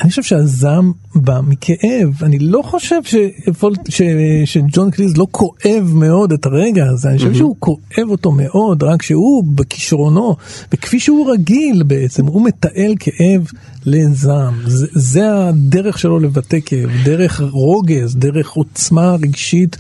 [0.02, 4.02] אני חושב שהזעם בא מכאב, אני לא חושב שפול- ש,
[4.46, 9.02] שג'ון קליז לא כואב מאוד את הרגע הזה, אני חושב שהוא כואב אותו מאוד, רק
[9.02, 10.36] שהוא בכישרונו,
[10.74, 13.48] וכפי שהוא רגיל בעצם, הוא מתעל כאב
[13.86, 19.78] לזעם, זה, זה הדרך שלו לבטא כאב, דרך רוגז, דרך עוצמה רגשית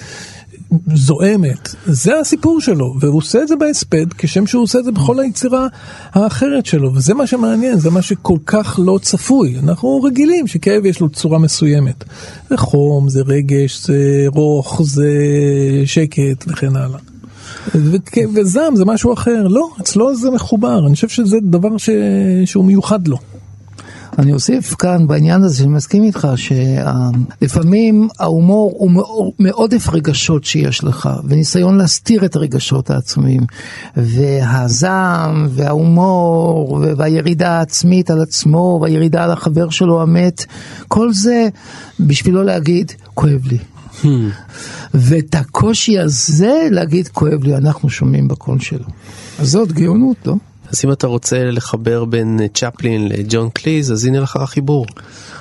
[0.93, 5.19] זועמת, זה הסיפור שלו, והוא עושה את זה בהספד, כשם שהוא עושה את זה בכל
[5.19, 5.67] היצירה
[6.13, 9.59] האחרת שלו, וזה מה שמעניין, זה מה שכל כך לא צפוי.
[9.63, 12.03] אנחנו רגילים שכאב יש לו צורה מסוימת.
[12.49, 15.11] זה חום, זה רגש, זה רוך, זה
[15.85, 16.99] שקט וכן הלאה.
[18.33, 21.89] וזעם זה משהו אחר, לא, אצלו זה מחובר, אני חושב שזה דבר ש...
[22.45, 23.17] שהוא מיוחד לו.
[24.19, 31.09] אני אוסיף כאן בעניין הזה שאני מסכים איתך שלפעמים ההומור הוא מעודף רגשות שיש לך
[31.27, 33.41] וניסיון להסתיר את הרגשות העצמיים
[33.97, 40.45] והזעם וההומור והירידה העצמית על עצמו והירידה על החבר שלו המת
[40.87, 41.47] כל זה
[41.99, 43.57] בשבילו להגיד כואב לי.
[44.93, 48.85] ואת הקושי הזה להגיד כואב לי אנחנו שומעים בקול שלו.
[49.39, 50.35] אז זאת גאונות לא?
[50.71, 54.85] אז אם אתה רוצה לחבר בין צ'פלין לג'ון קליז, אז הנה לך החיבור.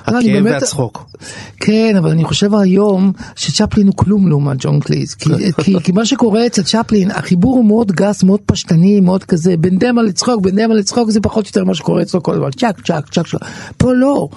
[0.08, 1.06] לא, אני הכאב באמת- והצחוק.
[1.60, 5.14] כן, אבל אני חושב היום שצ'פלין הוא כלום לעומת ג'ון קליז.
[5.14, 5.30] כי,
[5.62, 9.78] כי, כי מה שקורה אצל צ'פלין, החיבור הוא מאוד גס, מאוד פשטני, מאוד כזה, בין
[9.78, 12.80] דמע לצחוק, בין דמע לצחוק זה פחות או יותר מה שקורה אצלו כל הזמן, צ'ק,
[12.84, 13.38] צ'ק, צ'ק, צ'ק.
[13.76, 14.28] פה לא.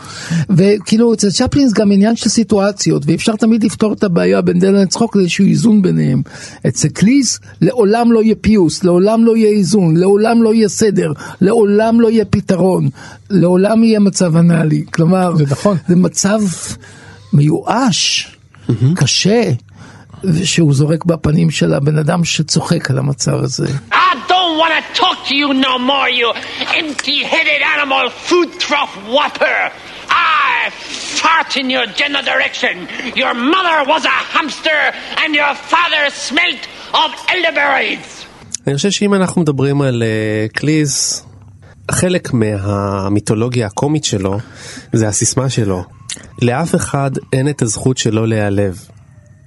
[0.49, 4.81] וכאילו אצל צ'פלין זה גם עניין של סיטואציות, ואפשר תמיד לפתור את הבעיה בין דמע
[4.81, 6.21] לצחוק לאיזשהו איזון ביניהם.
[6.67, 11.11] אצל קליז לעולם לא יהיה פיוס, לעולם לא יהיה איזון, לעולם לא יהיה סדר,
[11.41, 12.89] לעולם לא יהיה פתרון,
[13.29, 14.85] לעולם יהיה מצב אנאלי.
[14.93, 15.77] כלומר, זה נכון.
[15.87, 16.39] זה מצב
[17.33, 18.31] מיואש,
[18.95, 19.43] קשה,
[20.43, 23.67] שהוא זורק בפנים של הבן אדם שצוחק על המצב הזה.
[23.91, 26.27] I don't want to talk to you no more, you
[26.81, 29.59] empty-headed animal food trough whopper.
[30.09, 30.69] I
[31.21, 32.87] fart in your general direction.
[33.15, 34.81] Your mother was a hamster
[35.21, 36.63] and your father smelt
[36.93, 38.16] of elderberries.
[38.67, 41.21] אני חושב שאם אנחנו מדברים על uh, קליז,
[41.91, 44.39] חלק מהמיתולוגיה הקומית שלו
[44.93, 45.83] זה הסיסמה שלו.
[46.41, 48.79] לאף אחד אין את הזכות שלא להיעלב.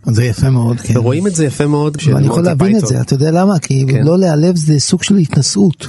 [0.04, 0.98] זה יפה מאוד, כן.
[0.98, 2.86] ורואים את זה יפה מאוד של ואני יכול להבין את.
[2.86, 3.58] זה, אתה יודע למה?
[3.58, 4.04] כי כן.
[4.04, 5.86] לא להיעלב זה סוג של התנשאות.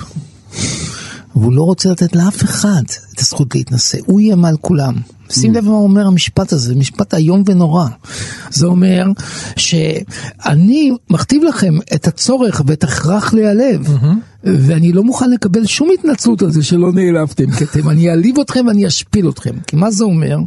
[1.35, 2.81] והוא לא רוצה לתת לאף אחד
[3.13, 4.93] את הזכות להתנשא, הוא יהיה מעל כולם.
[5.29, 7.87] שים לב מה אומר המשפט הזה, משפט איום ונורא.
[8.49, 9.05] זה אומר
[9.55, 13.97] שאני מכתיב לכם את הצורך ואת ההכרח להיעלב,
[14.43, 18.65] ואני לא מוכן לקבל שום התנצלות על זה שלא נעלבתם, כי אתם, אני אעליב אתכם
[18.67, 19.55] ואני אשפיל אתכם.
[19.67, 20.37] כי מה זה אומר?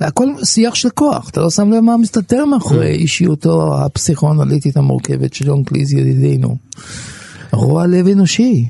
[0.00, 5.34] זה הכל שיח של כוח, אתה לא שם לב מה מסתתר מאחורי אישיותו הפסיכואנליטית המורכבת
[5.34, 6.56] של ג'ון קליז ידידינו.
[7.52, 8.68] רוע לב אנושי,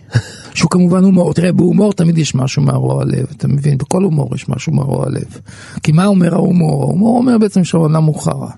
[0.54, 3.78] שהוא כמובן הומור, תראה בהומור תמיד יש משהו מהרוע לב, אתה מבין?
[3.78, 5.38] בכל הומור יש משהו מהרוע לב.
[5.82, 6.82] כי מה אומר ההומור?
[6.82, 8.48] ההומור אומר בעצם שהעולם הוא חרא.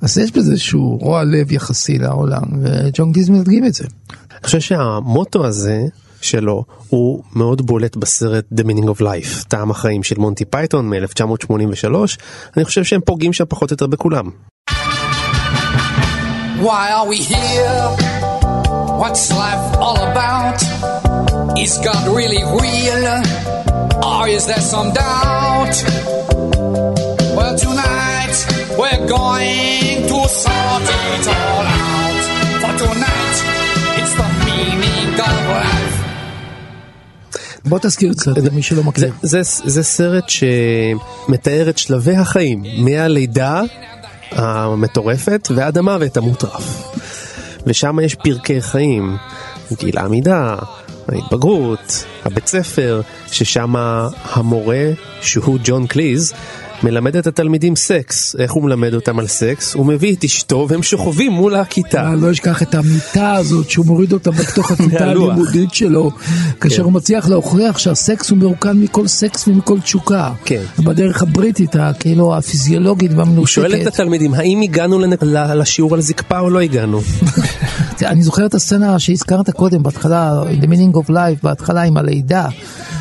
[0.00, 3.84] אז יש בזה איזשהו רוע לב יחסי לעולם, וג'ון קליז מדגים את זה.
[4.10, 5.84] אני חושב שהמוטו הזה
[6.20, 11.86] שלו הוא מאוד בולט בסרט The Meaning of Life, טעם החיים של מונטי פייתון מ-1983,
[12.56, 14.30] אני חושב שהם פוגעים שם פחות או יותר בכולם.
[16.62, 18.23] Why are we here?
[19.02, 20.58] What's life all about?
[21.58, 23.04] Is God really real?
[24.10, 25.74] Or is there some doubt?
[27.36, 28.36] Well, tonight
[28.80, 32.24] we're going to sort it all out.
[32.62, 33.38] For tonight,
[33.98, 35.94] it's the meaning of life.
[37.64, 39.12] בוא תזכיר קצת למי שלא זה, מכיר.
[39.22, 43.62] זה, זה סרט שמתאר את שלבי החיים, מהלידה
[44.30, 46.94] המטורפת ועד המוות המוטרף.
[47.66, 49.16] ושם יש פרקי חיים,
[49.78, 50.56] גיל העמידה,
[51.08, 53.74] ההתבגרות, הבית ספר, ששם
[54.22, 56.32] המורה, שהוא ג'ון קליז,
[56.82, 58.36] מלמד את התלמידים סקס.
[58.38, 59.74] איך הוא מלמד אותם על סקס?
[59.74, 62.14] הוא מביא את אשתו והם שוכבים מול הכיתה.
[62.14, 65.10] לא אשכח את המיטה הזאת שהוא מוריד אותה בתוך הכיתה.
[65.10, 66.10] הלימודית שלו,
[66.60, 66.82] כאשר כן.
[66.82, 70.32] הוא מצליח להוכיח שהסקס הוא מרוקן מכל סקס ומכל תשוקה.
[70.44, 70.62] כן.
[70.78, 73.52] בדרך הבריטית, כאילו הפיזיולוגית הוא והמנותקת.
[73.52, 75.00] שואל את התלמידים, האם הגענו
[75.54, 77.00] לשיעור על זקפה או לא הגענו?
[78.02, 82.46] אני זוכר את הסצנה שהזכרת קודם בהתחלה, The Meaning of Life, בהתחלה עם הלידה.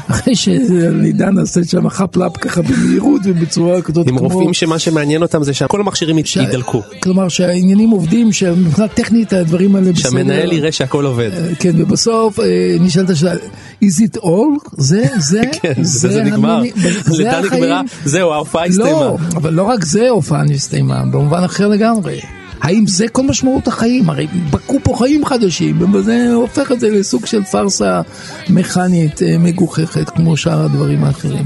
[0.08, 4.28] אחרי שהלידה נעשית שם חפלאפ ככה במהירות ובצורה כזאת עם כמו...
[4.28, 6.82] רופאים שמה שמעניין אותם זה שכל המכשירים ש- יידלקו.
[7.04, 10.10] כלומר שהעניינים עובדים, שמבחינה טכנית הדברים האלה בסדר.
[10.10, 11.30] שהמנהל יראה שהכל עובד.
[11.60, 12.46] כן, ובסוף אה,
[12.80, 13.34] נשאלת השאלה,
[13.84, 14.70] is it all?
[14.78, 16.62] זה, זה, כן, זה זה נגמר.
[17.18, 17.42] לידה?
[17.42, 18.92] נגמרה, זהו, ההופעה הסתיימה.
[18.92, 22.20] לא, אבל לא רק זה הופעה נסתיימה, במובן אחר לגמרי.
[22.62, 24.10] האם זה כל משמעות החיים?
[24.10, 28.02] הרי בקעו פה חיים חדשים, וזה הופך את זה לסוג של פארסה
[28.50, 31.46] מכנית אה, מגוחכת, כמו שאר הדברים האחרים.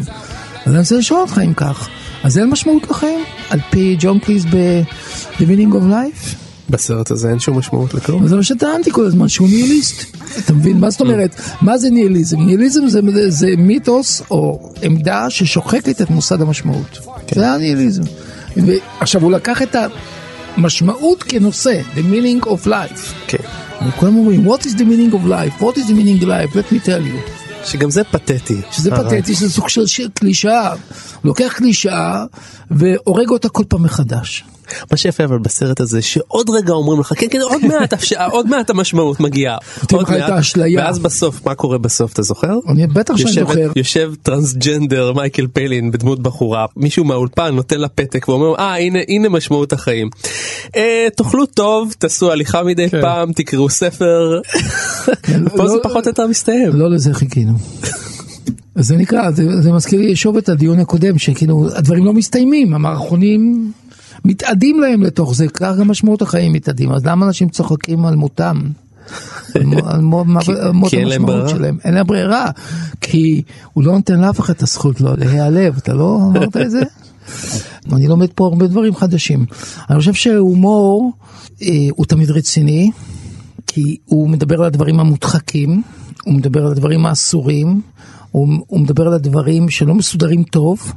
[0.66, 1.90] אז אני רוצה לשאול אותך אם כך,
[2.24, 3.24] אז אין משמעות לחיים?
[3.50, 6.36] על פי ג'ון קליס ב-The Meaning of Life?
[6.70, 8.28] בסרט הזה אין שום משמעות לכלום.
[8.28, 10.04] זה מה שטענתי כל הזמן, שהוא ניהיליסט.
[10.38, 10.80] אתה מבין?
[10.80, 11.42] מה זאת אומרת?
[11.62, 12.40] מה זה ניהיליזם?
[12.40, 17.00] ניהיליזם זה, זה, מיתוס או עמדה ששוחקת את מוסד המשמעות.
[17.36, 18.04] זה הניהיליזם.
[18.58, 19.76] ועכשיו הוא לקח את
[20.58, 23.14] המשמעות כנושא, the meaning of life.
[23.28, 23.38] כן.
[23.88, 25.62] וכולם אומרים, what is the meaning of life?
[25.62, 26.56] what is the meaning of life?
[26.56, 27.66] let me tell you.
[27.66, 28.62] שגם זה פתטי.
[28.72, 29.10] שזה הרע.
[29.10, 30.70] פתטי, שזה סוג של שיר קלישאה.
[30.70, 30.78] הוא
[31.24, 32.26] לוקח קלישאה
[32.72, 34.44] והורג אותה כל פעם מחדש.
[34.92, 37.94] מה שיפה אבל בסרט הזה שעוד רגע אומרים לך כן כן עוד מעט
[38.32, 39.58] עוד מעט המשמעות מגיעה.
[39.92, 40.32] עוד מעט.
[40.78, 42.60] ואז בסוף מה קורה בסוף אתה זוכר?
[42.70, 43.72] אני בטח שאני זוכר.
[43.76, 49.30] יושב טרנסג'נדר מייקל פיילין בדמות בחורה מישהו מהאולפן נותן לה פתק ואומר אה הנה הנה
[49.30, 50.10] משמעות החיים.
[50.76, 53.02] אה, תאכלו טוב תעשו הליכה מדי כן.
[53.02, 54.42] פעם תקראו ספר.
[55.58, 56.70] פה זה לא- פחות או יותר מסתיים.
[56.74, 57.54] לא לזה חיכינו.
[58.76, 63.72] זה נקרא, זה, זה מזכיר לי שוב את הדיון הקודם, שכאילו הדברים לא מסתיימים, המערכונים
[64.26, 68.62] מתאדים להם לתוך זה, כך גם משמעות החיים מתאדים, אז למה אנשים צוחקים על מותם?
[69.90, 70.26] על מות
[70.62, 71.50] המשמעות.
[71.50, 72.50] שלהם, אין להם ברירה,
[73.02, 73.42] כי
[73.74, 76.82] הוא לא נותן לאף אחד את הזכות לא להיעלב, אתה לא אמרת את זה?
[77.94, 79.46] אני לומד פה הרבה דברים חדשים.
[79.90, 81.12] אני חושב שהומור
[81.62, 82.92] אה, הוא תמיד רציני,
[83.68, 85.82] כי הוא מדבר על הדברים המודחקים,
[86.26, 87.82] הוא מדבר על הדברים האסורים,
[88.32, 90.94] הוא, הוא מדבר על הדברים שלא מסודרים טוב,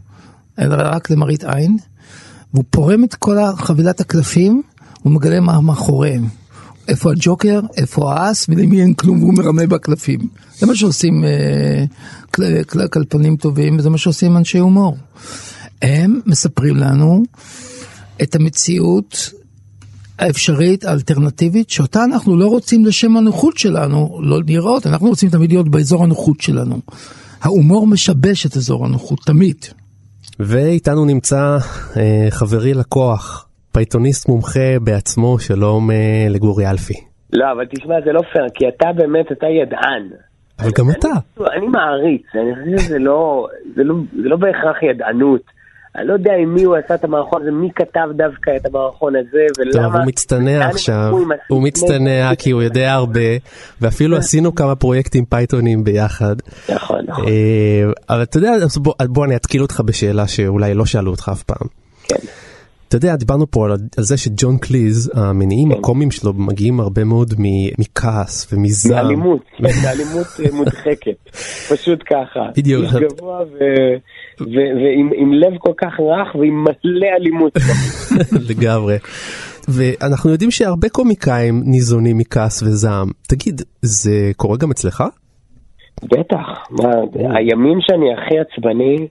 [0.59, 1.77] אלא רק למראית עין,
[2.55, 4.63] והוא פורם את כל חבילת הקלפים,
[5.03, 6.25] הוא מגלה מה מאחוריהם.
[6.89, 10.21] איפה הג'וקר, איפה האס, ולמי אין כלום והוא מרמה בקלפים.
[10.59, 11.85] זה מה שעושים אה,
[12.31, 14.97] קל, קלפנים טובים, וזה מה שעושים אנשי הומור.
[15.83, 17.23] הם מספרים לנו
[18.23, 19.31] את המציאות
[20.19, 25.69] האפשרית, האלטרנטיבית, שאותה אנחנו לא רוצים לשם הנוחות שלנו, לא לראות, אנחנו רוצים תמיד להיות
[25.69, 26.81] באזור הנוחות שלנו.
[27.43, 29.57] ההומור משבש את אזור הנוחות, תמיד.
[30.41, 31.57] ואיתנו נמצא
[31.97, 36.95] אה, חברי לקוח פייתוניסט מומחה בעצמו שלום אה, לגורי אלפי.
[37.33, 40.09] לא, אבל תשמע, זה לא פייר, כי אתה באמת, אתה ידען.
[40.59, 41.09] אבל גם אתה.
[41.57, 45.41] אני מעריץ, אני חושב שזה לא, זה לא, זה לא בהכרח ידענות.
[45.97, 49.17] אני לא יודע עם מי הוא עשה את המערכון הזה, מי כתב דווקא את המערכון
[49.17, 49.87] הזה, ולמה...
[49.87, 51.15] טוב, הוא מצטנע עכשיו,
[51.49, 51.63] הוא.
[51.63, 53.21] מצטנע כי הוא יודע הרבה,
[53.81, 56.37] ואפילו עשינו כמה פרויקטים פייתונים ביחד.
[56.69, 57.25] נכון, נכון.
[57.29, 58.53] אה, אבל אתה יודע,
[59.05, 61.67] בוא אני אתקיל אותך בשאלה שאולי לא שאלו אותך אף פעם.
[62.09, 62.17] כן.
[62.91, 65.79] אתה יודע, דיברנו פה על, על זה שג'ון קליז, המניעים כן.
[65.79, 69.05] הקומיים שלו מגיעים הרבה מאוד מ- מכעס ומזעם.
[69.05, 71.31] מאלימות, כן, מאלימות אה, מודחקת.
[71.73, 72.41] פשוט ככה.
[72.57, 72.85] בדיוק.
[72.85, 73.97] איש גבוה ו-
[74.41, 74.45] ו-
[74.77, 77.53] ועם עם לב כל כך רך ועם מלא אלימות.
[78.51, 78.97] לגמרי.
[79.69, 83.09] ואנחנו יודעים שהרבה קומיקאים ניזונים מכעס וזעם.
[83.29, 85.05] תגיד, זה קורה גם אצלך?
[86.05, 86.89] בטח, מה,
[87.37, 89.07] הימים שאני הכי עצבני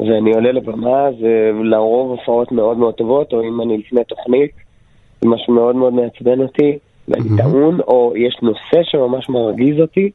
[0.00, 4.50] ואני עולה לבמה זה לרוב הופעות מאוד מאוד טובות, או אם אני לפני תוכנית,
[5.20, 10.10] זה משהו מאוד מאוד מעצבן אותי, ואני טעון, או יש נושא שממש מרגיז אותי,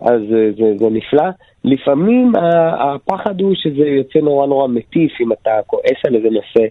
[0.00, 1.28] אז אה, זה, זה נפלא.
[1.64, 2.32] לפעמים
[2.78, 6.66] הפחד הוא שזה יוצא נורא נורא מטיף אם אתה כועס על איזה נושא,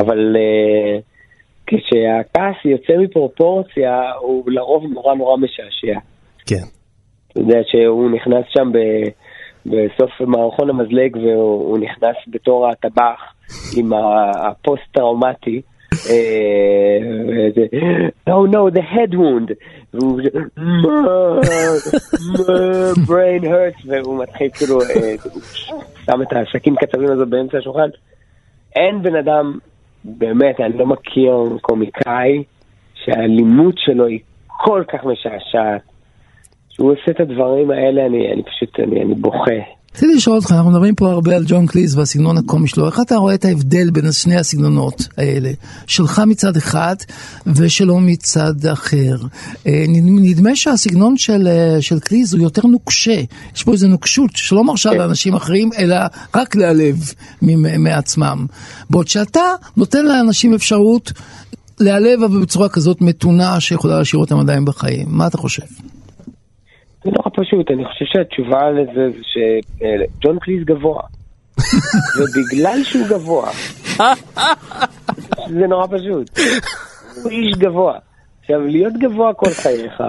[0.00, 0.98] אבל אה,
[1.66, 5.98] כשהכעס יוצא מפרופורציה, הוא לרוב נורא נורא משעשע.
[6.46, 6.64] כן.
[7.32, 8.78] אתה יודע שהוא נכנס שם ב,
[9.66, 13.20] בסוף מערכון המזלג והוא הוא נכנס בתור הטבח
[13.76, 13.92] עם
[14.34, 15.62] הפוסט-טראומטי.
[16.10, 17.66] אה, וזה,
[18.28, 19.52] no, no, the head wound.
[19.92, 20.20] והוא
[23.06, 25.14] brain hurts, והוא מתחיל כאילו, אה,
[26.04, 27.88] שם את הסכין קצבים הזה באמצע השולחן.
[28.76, 29.58] אין בן אדם,
[30.04, 32.44] באמת, אני לא מכיר קומיקאי
[32.94, 35.89] שהאלימות שלו היא כל כך משעשעת.
[36.70, 39.50] כשהוא עושה את הדברים האלה, אני, אני פשוט, אני, אני בוכה.
[39.94, 43.16] רציתי לשאול אותך, אנחנו מדברים פה הרבה על ג'ון קליז והסגנון הקומי שלו, איך אתה
[43.16, 45.50] רואה את ההבדל בין שני הסגנונות האלה?
[45.86, 46.94] שלך מצד אחד
[47.56, 49.16] ושלו מצד אחר.
[49.66, 53.20] אה, נדמה שהסגנון של, אה, של קליז הוא יותר נוקשה,
[53.56, 55.96] יש פה איזו נוקשות שלא מרשה לאנשים אחרים, אלא
[56.36, 56.96] רק להיעלב
[57.42, 58.46] ממ- מעצמם.
[58.90, 59.42] בעוד שאתה
[59.76, 61.12] נותן לאנשים אפשרות
[61.80, 65.06] להיעלב אבל בצורה כזאת מתונה שיכולה להשאיר אותם עדיין בחיים.
[65.10, 65.62] מה אתה חושב?
[67.04, 71.02] זה נורא פשוט, אני חושב שהתשובה לזה זה שג'ון קליז גבוה.
[72.16, 73.50] ובגלל שהוא גבוה,
[75.48, 76.38] זה נורא פשוט.
[77.22, 77.98] הוא איש גבוה.
[78.40, 80.02] עכשיו, להיות גבוה כל חייך,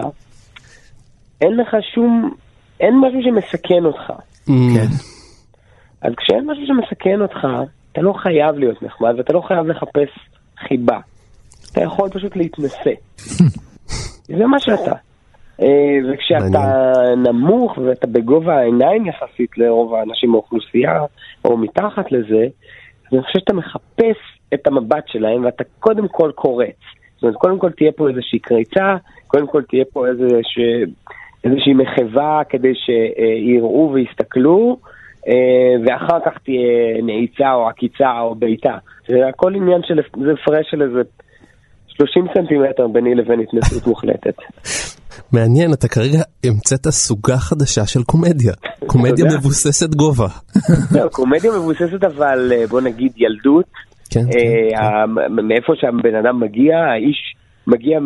[1.42, 2.32] אין לך שום,
[2.80, 4.14] אין משהו שמסכן אותך.
[4.46, 4.88] כן.
[6.02, 7.48] אז כשאין משהו שמסכן אותך,
[7.92, 10.10] אתה לא חייב להיות נחמד ואתה לא חייב לחפש
[10.68, 11.00] חיבה.
[11.72, 12.94] אתה יכול פשוט להתנשא.
[14.38, 14.96] זה מה שאתה.
[15.62, 21.00] אה, וכשאתה נמוך ואתה בגובה העיניים יחסית לרוב האנשים באוכלוסייה,
[21.46, 22.48] או מתחת לזה,
[23.14, 24.18] אני חושב שאתה מחפש
[24.54, 26.76] את המבט שלהם ואתה קודם כל קורץ.
[27.16, 28.96] זאת אומרת, קודם כל תהיה פה איזושהי קריצה,
[29.28, 30.92] קודם כל תהיה פה איזושה,
[31.44, 34.78] איזושהי מחווה כדי שיראו ויסתכלו,
[35.28, 38.78] אה, ואחר כך תהיה נעיצה או עקיצה או בעיטה.
[39.08, 41.02] זה הכל עניין של, זה הפרש של איזה
[41.88, 44.36] 30 סנטימטר ביני לבין התנסות מוחלטת.
[45.32, 48.54] מעניין, אתה כרגע המצאת סוגה חדשה של קומדיה.
[48.92, 49.26] קומדיה.
[49.38, 50.28] מבוססת גובה.
[50.96, 53.66] לא, קומדיה מבוססת אבל, אה, בוא נגיד, ילדות,
[54.10, 57.36] כן, אה, ה- מ- מאיפה שהבן אדם מגיע, האיש
[57.68, 58.00] מגיע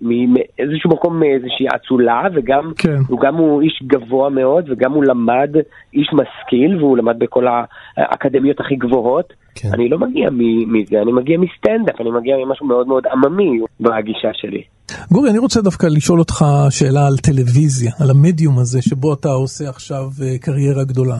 [0.00, 2.96] מאיזשהו מקום, מאיזושהי אצולה, וגם כן.
[3.08, 5.50] הוא גם הוא איש גבוה מאוד, וגם הוא למד,
[5.94, 7.44] איש משכיל, והוא למד בכל
[7.96, 9.32] האקדמיות הכי גבוהות.
[9.54, 9.68] כן.
[9.72, 10.30] אני לא מגיע
[10.66, 14.62] מזה, אני מגיע מסטנדאפ, אני מגיע ממשהו מאוד מאוד עממי בגישה שלי.
[15.12, 19.68] גורי, אני רוצה דווקא לשאול אותך שאלה על טלוויזיה, על המדיום הזה שבו אתה עושה
[19.68, 21.16] עכשיו אה, קריירה גדולה.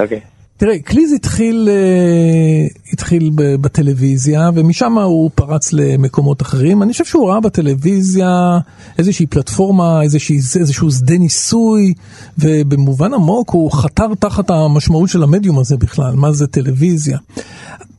[0.00, 0.20] אוקיי.
[0.58, 6.82] תראה, קליז התחיל, אה, התחיל בטלוויזיה, ומשם הוא פרץ למקומות אחרים.
[6.82, 8.58] אני חושב שהוא ראה בטלוויזיה
[8.98, 11.94] איזושהי פלטפורמה, איזושהי, איזשהו שדה ניסוי,
[12.38, 17.18] ובמובן עמוק הוא חתר תחת המשמעות של המדיום הזה בכלל, מה זה טלוויזיה.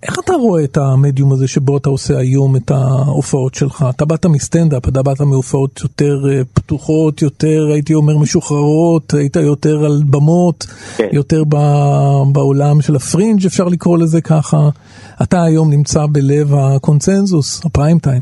[0.04, 3.86] איך אתה רואה את המדיום הזה שבו אתה עושה היום את ההופעות שלך?
[3.90, 9.86] אתה באת מסטנדאפ, אתה באת מהופעות יותר אה, פתוחות, יותר, הייתי אומר, משוחררות, היית יותר
[9.86, 11.08] על במות, כן.
[11.12, 14.70] יותר ב- בעולם של הפרינג', אפשר לקרוא לזה ככה.
[15.24, 18.22] אתה היום נמצא בלב הקונצנזוס, הפריים טיים.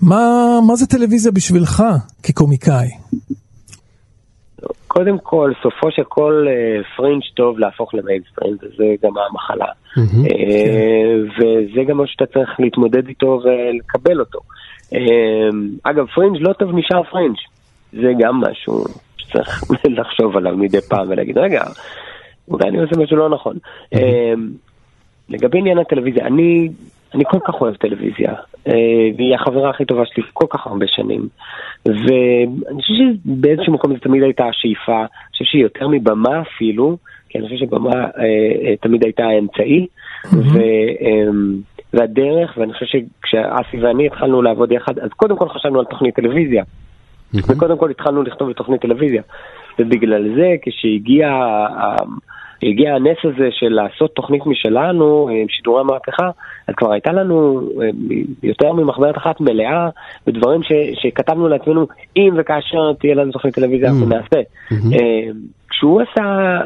[0.00, 1.84] מה, מה זה טלוויזיה בשבילך
[2.22, 2.88] כקומיקאי?
[4.88, 9.66] קודם כל, סופו של כל אה, פרינג' טוב להפוך למיינסטרים, וזה גם המחלה.
[9.98, 14.38] אה, וזה גם מה שאתה צריך להתמודד איתו ולקבל אותו.
[14.94, 15.00] אה,
[15.82, 17.36] אגב, פרינג' לא טוב נשאר פרינג'.
[17.92, 18.84] זה גם משהו
[19.16, 19.64] שצריך
[19.98, 21.64] לחשוב עליו מדי פעם ולהגיד, רגע,
[22.48, 23.56] אולי אני עושה משהו לא נכון.
[25.28, 26.68] לגבי עניין הטלוויזיה, אני,
[27.14, 28.34] אני כל כך אוהב טלוויזיה,
[28.68, 31.28] אה, והיא החברה הכי טובה שלי כל כך הרבה שנים,
[31.86, 36.96] ואני חושב שבאיזשהו מקום זו תמיד הייתה השאיפה, אני חושב שהיא יותר מבמה אפילו,
[37.28, 38.08] כי אני חושב שבמה אה,
[38.64, 39.86] אה, תמיד הייתה האמצעי,
[40.32, 40.58] ו,
[41.02, 41.30] אה,
[41.92, 46.64] והדרך, ואני חושב שכשאסי ואני התחלנו לעבוד יחד, אז קודם כל חשבנו על תוכנית טלוויזיה,
[47.34, 49.22] וקודם כל התחלנו לכתוב בתוכנית טלוויזיה.
[49.78, 51.28] ובגלל זה, כשהגיע
[52.62, 56.30] הגיע הנס הזה של לעשות תוכנית משלנו, אה, עם שידורי מהפכה,
[56.68, 57.88] אז כבר הייתה לנו אה,
[58.42, 59.88] יותר ממחברת אחת מלאה
[60.26, 61.86] בדברים ש, שכתבנו לעצמנו,
[62.16, 64.40] אם וכאשר תהיה לנו תוכנית טלוויזיה, אנחנו נעשה.
[64.72, 65.30] אה,
[65.68, 66.58] כשהוא עשה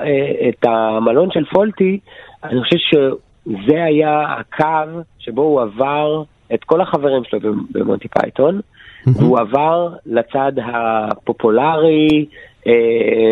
[0.48, 1.98] את המלון של פולטי,
[2.44, 6.22] אני חושב שזה היה הקו שבו הוא עבר
[6.54, 8.60] את כל החברים שלו במונטי פייתון,
[9.06, 12.26] והוא עבר לצד הפופולרי,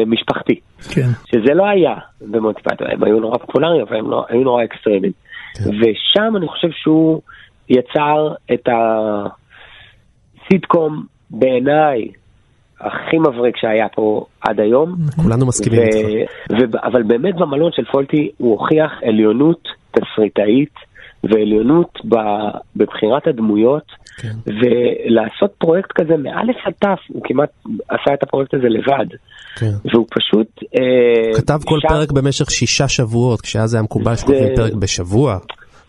[0.06, 0.60] משפחתי.
[0.90, 1.08] כן.
[1.26, 5.12] שזה לא היה במונטי פייתון, הם היו נורא פופולריים, אבל הם לא, היו נורא אקסטרימיים.
[5.60, 7.20] ושם אני חושב שהוא
[7.68, 8.68] יצר את
[10.46, 12.08] הסיטקום בעיניי
[12.80, 14.96] הכי מבריק שהיה פה עד היום.
[15.22, 16.28] כולנו מסכימים ו- איתך.
[16.52, 20.74] ו- אבל באמת במלון של פולטי הוא הוכיח עליונות תסריטאית
[21.24, 21.98] ועליונות
[22.76, 24.02] בבחירת הדמויות.
[24.16, 24.32] כן.
[24.46, 27.48] ולעשות פרויקט כזה מאלף עד תף, הוא כמעט
[27.88, 29.06] עשה את הפרויקט הזה לבד.
[29.56, 29.70] כן.
[29.92, 30.48] והוא פשוט...
[30.76, 35.38] אה, כתב כל שם- פרק במשך שישה שבועות, כשאז היה מקובל שכותבים פרק בשבוע.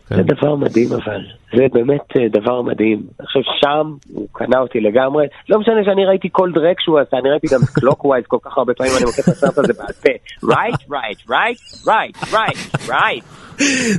[0.09, 0.15] כן.
[0.15, 1.21] זה דבר מדהים אבל,
[1.55, 3.03] זה באמת אה, דבר מדהים.
[3.25, 5.25] חושב שם הוא קנה אותי לגמרי.
[5.49, 8.73] לא משנה שאני ראיתי כל דרק שהוא עשה, אני ראיתי גם Clockwise כל כך הרבה
[8.73, 10.09] פעמים, אני מכיר את הסרט הזה בעל פה.
[10.53, 13.23] right, right, right, right, right, right.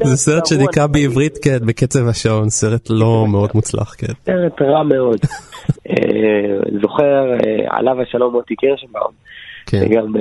[0.05, 4.13] זה סרט שנקרא בעברית, כן, בקצב השעון, סרט לא מאוד מוצלח, כן.
[4.25, 5.21] סרט רע מאוד.
[5.91, 5.97] אה,
[6.83, 9.13] זוכר, אה, עליו השלום מוטי קירשנבאום.
[9.67, 9.87] כן.
[9.87, 10.13] וגם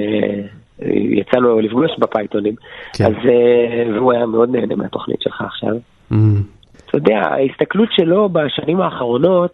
[0.82, 2.56] אה, יצאנו לפגוש בפייתונים.
[2.94, 3.06] כן.
[3.06, 5.76] אז, אה, והוא היה מאוד נהנה מהתוכנית שלך עכשיו.
[6.12, 6.16] Mm.
[6.86, 9.52] אתה יודע, ההסתכלות שלו בשנים האחרונות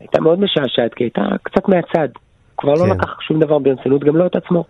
[0.00, 2.08] הייתה מאוד משעשעת, כי הייתה קצת מהצד.
[2.56, 2.90] כבר לא כן.
[2.90, 4.64] לקח שום דבר ברצינות, גם לא את עצמו.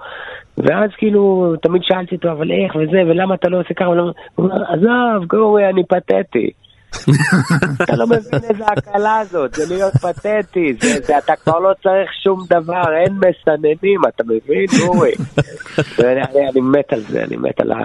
[0.58, 4.10] ואז כאילו, תמיד שאלתי אותו, אבל איך וזה, ולמה אתה לא עושה ככה, ולמה...
[4.34, 6.50] הוא אומר, עזוב, גורי, אני פתטי.
[7.82, 12.10] אתה לא מבין איזה הקלה זאת, זה להיות פתטי, זה, זה, אתה כבר לא צריך
[12.22, 15.12] שום דבר, אין מסננים, אתה מבין, גורי?
[15.98, 17.76] ואני אני, אני מת על זה, אני מת על, ה,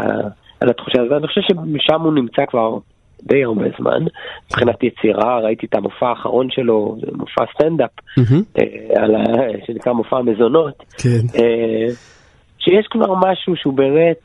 [0.62, 2.78] על התחושה הזאת, אני חושב שמשם הוא נמצא כבר
[3.24, 4.04] די הרבה זמן,
[4.46, 7.90] מבחינת יצירה, ראיתי את המופע האחרון שלו, מופע סטנדאפ.
[8.58, 11.40] אה, על ה- שנקרא מופע המזונות, כן.
[11.40, 11.88] אה,
[12.60, 14.18] שיש כבר משהו שהוא באמת,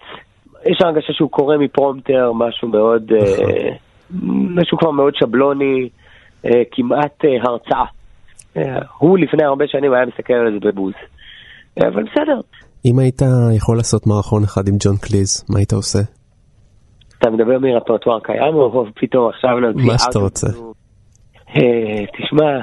[0.67, 3.71] יש הרגשה שהוא קורא מפרומטר, משהו מאוד, אה,
[4.57, 5.89] משהו כבר מאוד שבלוני,
[6.47, 7.85] אה, כמעט אה, הרצאה.
[8.57, 10.93] אה, הוא לפני הרבה שנים היה מסתכל על זה בבוז.
[11.81, 12.41] אבל בסדר,
[12.85, 13.23] אם היית
[13.57, 15.99] יכול לעשות מערכון אחד עם ג'ון קליז, מה היית עושה?
[17.19, 20.47] אתה מדבר מרפרטואר קיים או פתאום עכשיו נוציא מה שאתה רוצה.
[22.17, 22.59] תשמע,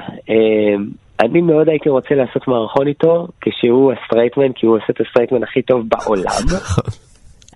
[1.20, 5.02] אני מאוד הייתי רוצה לעשות מערכון איתו כשהוא ה straight man, כי הוא עושה את
[5.08, 6.32] ה straight man הכי טוב בעולם.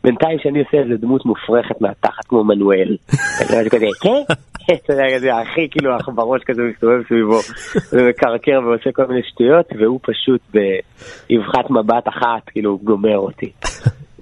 [0.04, 2.97] בינתיים שאני עושה איזה דמות מופרכת מהתחת כמו מנואל.
[3.41, 4.34] אתה יודע, כזה, כן?
[5.41, 7.39] הכי כאילו בראש כזה מסתובב סביבו
[7.93, 13.52] ומקרקר ועושה כל מיני שטויות, והוא פשוט באבחת מבט אחת, כאילו, גומר אותי.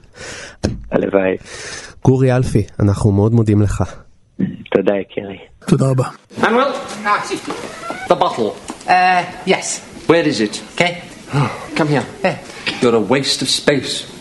[0.91, 1.35] הלוואי.
[2.03, 3.83] גורי אלפי, אנחנו מאוד מודים לך.
[4.71, 5.37] תודה יקירי.
[5.67, 6.03] תודה רבה.
[6.41, 6.71] Manuel?
[8.07, 8.55] The bottle.
[8.87, 9.67] Uh, yes.
[10.07, 10.61] Where is it?
[10.73, 11.01] Okay.
[11.77, 12.05] Come here.
[12.81, 14.18] You're a waste of space.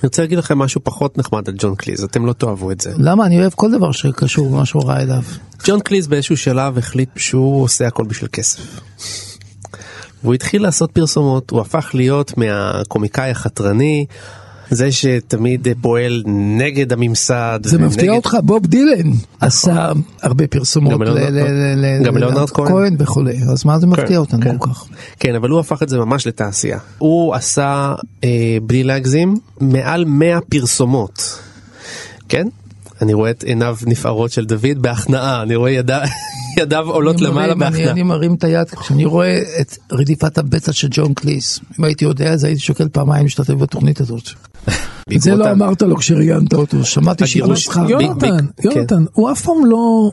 [0.00, 2.92] אני רוצה להגיד לכם משהו פחות נחמד על ג'ון קליז, אתם לא תאהבו את זה.
[2.98, 3.26] למה?
[3.26, 5.22] אני אוהב כל דבר שקשור במשהו רע אליו.
[5.64, 8.60] ג'ון קליז באיזשהו שלב החליט שהוא עושה הכל בשביל כסף.
[10.22, 14.06] והוא התחיל לעשות פרסומות, הוא הפך להיות מהקומיקאי החתרני,
[14.70, 16.22] זה שתמיד פועל
[16.58, 17.60] נגד הממסד.
[17.64, 19.10] זה מפתיע אותך, בוב דילן
[19.40, 19.92] עשה
[20.22, 22.96] הרבה פרסומות גם ל- ליאונרד ל- ל- ל- גם ל- ליאונרד כהן.
[22.98, 24.84] וכולי, אז מה זה מפתיע אותנו כל כך?
[25.20, 26.78] כן, אבל הוא הפך את זה ממש לתעשייה.
[26.98, 27.94] הוא עשה,
[28.24, 28.28] אה,
[28.62, 31.38] בלי להגזים, מעל 100 פרסומות.
[32.28, 32.46] כן?
[33.02, 36.00] אני רואה את עיניו נפערות של דוד בהכנעה, אני רואה ידיו,
[36.58, 41.14] ידיו עולות למעלה מרים- אני- מרים את היד כשאני רואה את רדיפת הבצע של ג'ון
[41.14, 41.60] קליס.
[41.78, 44.28] אם הייתי יודע אז הייתי שוקל פעמיים להשתתף בתוכנית הזאת.
[45.16, 47.90] את זה לא אמרת לו כשראיינת אותו, שמעתי שכבר שכר.
[47.90, 48.68] יונתן, כן.
[48.70, 50.10] יונתן, הוא אף פעם לא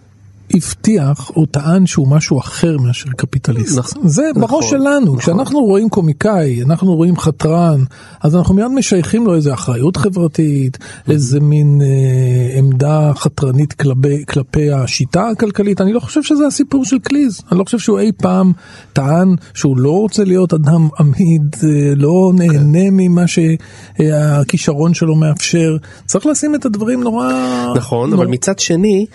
[0.53, 3.77] הבטיח או טען שהוא משהו אחר מאשר קפיטליסט.
[3.77, 5.17] נכון, זה נכון, בראש שלנו, נכון.
[5.19, 7.83] כשאנחנו רואים קומיקאי, אנחנו רואים חתרן,
[8.23, 10.77] אז אנחנו מיד משייכים לו איזה אחריות חברתית,
[11.09, 16.99] איזה מין אה, עמדה חתרנית כלפי, כלפי השיטה הכלכלית, אני לא חושב שזה הסיפור של
[16.99, 18.51] קליז, אני לא חושב שהוא אי פעם
[18.93, 26.25] טען שהוא לא רוצה להיות אדם עמיד, אה, לא נהנה ממה שהכישרון שלו מאפשר, צריך
[26.25, 27.31] לשים את הדברים נורא...
[27.75, 29.05] נכון, נורא- אבל מצד שני,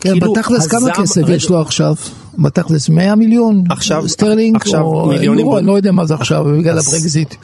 [0.00, 1.94] כן, כאילו, בתכלס כמה כסף יש לו עכשיו?
[2.38, 3.64] בתכלס 100 מיליון?
[3.70, 4.56] עכשיו- סטרלינג?
[4.56, 7.34] עכשיו או מיליונים יורו, אני לא יודע מה זה עכשיו בגלל אז- הברקזיט.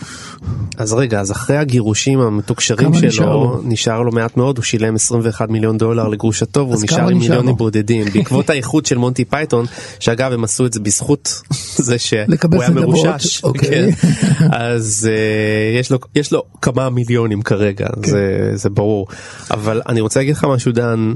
[0.79, 3.61] אז רגע, אז אחרי הגירושים המתוקשרים שלו, נשאר לו?
[3.65, 7.57] נשאר לו מעט מאוד, הוא שילם 21 מיליון דולר לגרושתו, והוא נשאר עם מיליונים?
[7.57, 8.07] בודדים.
[8.15, 9.67] בעקבות האיחוד של מונטי פייתון,
[10.01, 11.43] שאגב הם עשו את זה בזכות
[11.77, 12.21] זה שהוא
[12.61, 13.45] היה מרושש.
[13.45, 13.93] אוקיי.
[13.93, 14.09] כן.
[14.53, 18.11] אז אה, יש לו- יש לו כמה מיליונים כרגע, כן.
[18.11, 19.07] זה- זה ברור.
[19.51, 21.13] אבל אני רוצה להגיד לך משהו דן.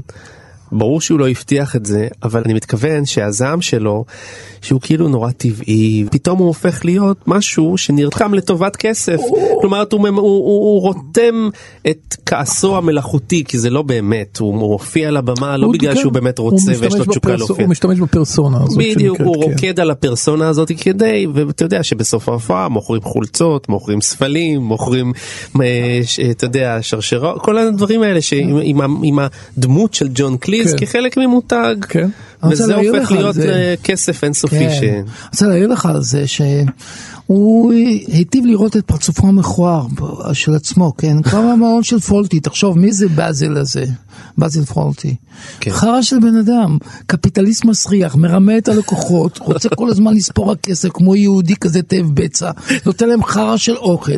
[0.73, 4.05] ברור שהוא לא הבטיח את זה, אבל אני מתכוון שהזעם שלו,
[4.61, 9.19] שהוא כאילו נורא טבעי, פתאום הוא הופך להיות משהו שנרתם לטובת כסף.
[9.61, 11.49] כלומר, הוא, הוא, הוא, הוא רותם
[11.89, 16.39] את כעסו המלאכותי, כי זה לא באמת, הוא מופיע על הבמה לא בגלל שהוא באמת
[16.39, 17.65] רוצה ויש לו תשוקה להופיע.
[17.65, 18.77] הוא משתמש בפרסונה הזאת.
[18.77, 19.51] בדיוק, הוא כן.
[19.51, 25.13] רוקד על הפרסונה הזאת כדי, ואתה יודע שבסוף ההופעה מוכרים חולצות, מוכרים ספלים, מוכרים,
[25.61, 25.99] אה,
[26.31, 29.19] אתה יודע, שרשרות, כל הדברים האלה שעם
[29.57, 30.85] הדמות של ג'ון קליז כן.
[30.85, 32.07] כחלק ממותג, כן.
[32.51, 33.49] וזה הופך להיות זה.
[33.53, 34.59] אה, כסף אינסופי.
[34.59, 34.69] כן.
[34.69, 37.73] ש- אני רוצה להעיר לך על זה שהוא
[38.07, 39.85] היטיב לראות את פרצופו המכוער
[40.33, 41.21] של עצמו, כן?
[41.23, 43.85] כבר במעון של פולטי, תחשוב, מי זה באזל הזה?
[44.37, 45.15] באזל פולטי.
[45.59, 45.71] כן.
[45.71, 50.89] חרא של בן אדם, קפיטליסט מסריח, מרמה את הלקוחות, רוצה כל הזמן לספור רק כסף
[50.93, 52.51] כמו יהודי כזה תאב בצע,
[52.85, 54.11] נותן להם חרא של אוכל,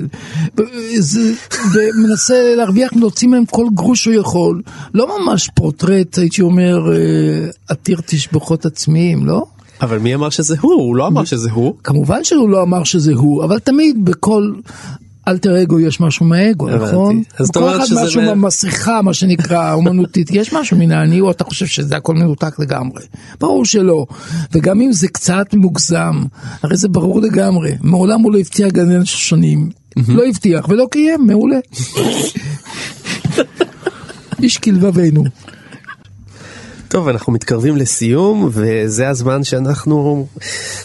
[1.00, 1.34] זה-
[1.74, 4.62] ומנסה להרוויח, להוציא מהם כל גרוש שהוא יכול.
[4.94, 6.98] לא ממש פורטרט, הייתי אומר, אה,
[7.68, 9.46] עתיר תשבחות עצמיים, לא?
[9.82, 10.74] אבל מי אמר שזה הוא?
[10.74, 11.74] הוא לא אמר שזה הוא.
[11.84, 14.54] כמובן שהוא לא אמר שזה הוא, אבל תמיד בכל
[15.28, 16.70] אלטר אגו יש משהו מהאגו.
[16.70, 17.24] נכון?
[17.38, 21.22] אז אתה אומר אחד שזה משהו מה- במסריחה, מה שנקרא, אומנותית, יש משהו מן האני,
[21.22, 23.04] או אתה חושב שזה הכל מנותק לגמרי?
[23.40, 24.06] ברור שלא.
[24.52, 26.24] וגם אם זה קצת מוגזם,
[26.64, 27.72] הרי זה ברור לגמרי.
[27.82, 29.70] מעולם הוא לא הבטיח גן שנים.
[30.08, 31.58] לא הבטיח ולא קיים, מעולה.
[34.44, 35.24] איש כלבבינו.
[36.96, 40.28] טוב, אנחנו מתקרבים לסיום, וזה הזמן שאנחנו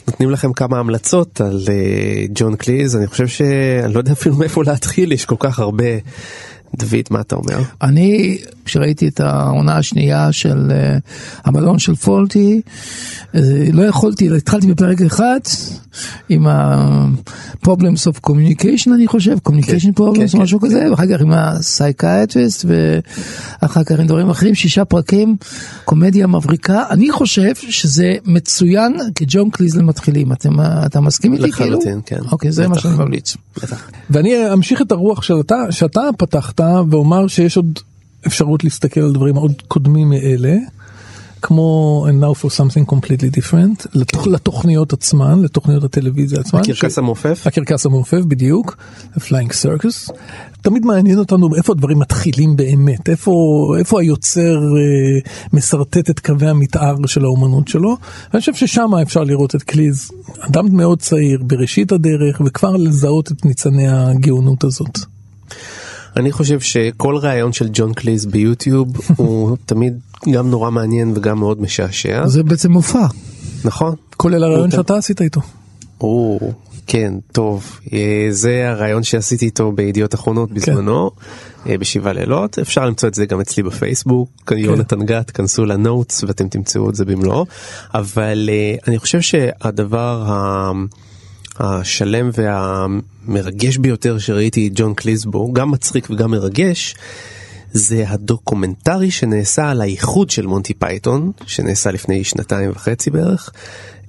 [0.09, 2.97] נותנים לכם כמה המלצות על אה, ג'ון קליז.
[2.97, 5.85] אני חושב שאני לא יודע אפילו מאיפה להתחיל, יש כל כך הרבה.
[6.75, 7.59] דוד, מה אתה אומר?
[7.83, 8.39] אני,
[8.71, 10.73] כשראיתי את העונה השנייה של
[11.45, 12.61] המלון של פולטי,
[13.33, 13.37] uh,
[13.73, 15.41] לא יכולתי, התחלתי בפרק אחד
[16.29, 21.33] עם ה-problems of communication אני חושב, communication problems כן, או משהו כזה, ואחר כך עם
[21.33, 22.67] ה-psychiatrist,
[23.63, 25.37] ואחר כך עם דברים אחרים, שישה פרקים,
[25.85, 26.85] קומדיה מבריקה.
[26.91, 30.33] אני חושב שזה מצוין כג'ון קליז למתחילים.
[30.33, 31.71] אתם, אתה מסכים איתי כאילו?
[31.71, 32.21] לחלוטין, כן.
[32.33, 32.79] אוקיי, זה מה.
[32.79, 33.37] שאני ממליץ.
[34.11, 36.61] ואני אמשיך את הרוח שאתה, שאתה פתחת
[36.91, 37.79] ואומר שיש עוד
[38.27, 40.57] אפשרות להסתכל על דברים עוד קודמים מאלה,
[41.43, 46.61] כמו And Now for Something Completely Different, לתוכ, לתוכניות עצמן, לתוכניות הטלוויזיה עצמן.
[46.61, 47.43] הקרקס ש- המעופף?
[47.47, 48.77] הקרקס המעופף בדיוק,
[49.17, 50.13] Flying Circus.
[50.63, 53.33] תמיד מעניין אותנו איפה הדברים מתחילים באמת, איפה,
[53.79, 57.97] איפה היוצר אה, משרטט את קווי המתאר של האומנות שלו.
[58.33, 60.11] ואני חושב ששם אפשר לראות את קליז,
[60.41, 64.99] אדם מאוד צעיר, בראשית הדרך, וכבר לזהות את ניצני הגאונות הזאת.
[66.17, 69.99] אני חושב שכל ראיון של ג'ון קליז ביוטיוב הוא תמיד
[70.33, 72.27] גם נורא מעניין וגם מאוד משעשע.
[72.27, 73.07] זה בעצם מופע.
[73.65, 73.95] נכון.
[74.17, 75.41] כולל הרעיון הוא- שאתה עשית איתו.
[75.99, 76.53] הוא,
[76.87, 77.81] כן, טוב.
[77.93, 81.11] אה, זה הרעיון שעשיתי איתו בידיעות אחרונות בזמנו,
[81.69, 82.59] אה, בשבעה לילות.
[82.59, 86.95] אפשר למצוא את זה גם אצלי בפייסבוק, יונתן גת, כנסו ל Notes ואתם תמצאו את
[86.95, 87.47] זה במלואו.
[87.95, 90.71] אבל אה, אני חושב שהדבר ה...
[91.61, 96.95] השלם והמרגש ביותר שראיתי ג'ון קליז בו, גם מצחיק וגם מרגש,
[97.73, 103.51] זה הדוקומנטרי שנעשה על האיחוד של מונטי פייתון, שנעשה לפני שנתיים וחצי בערך.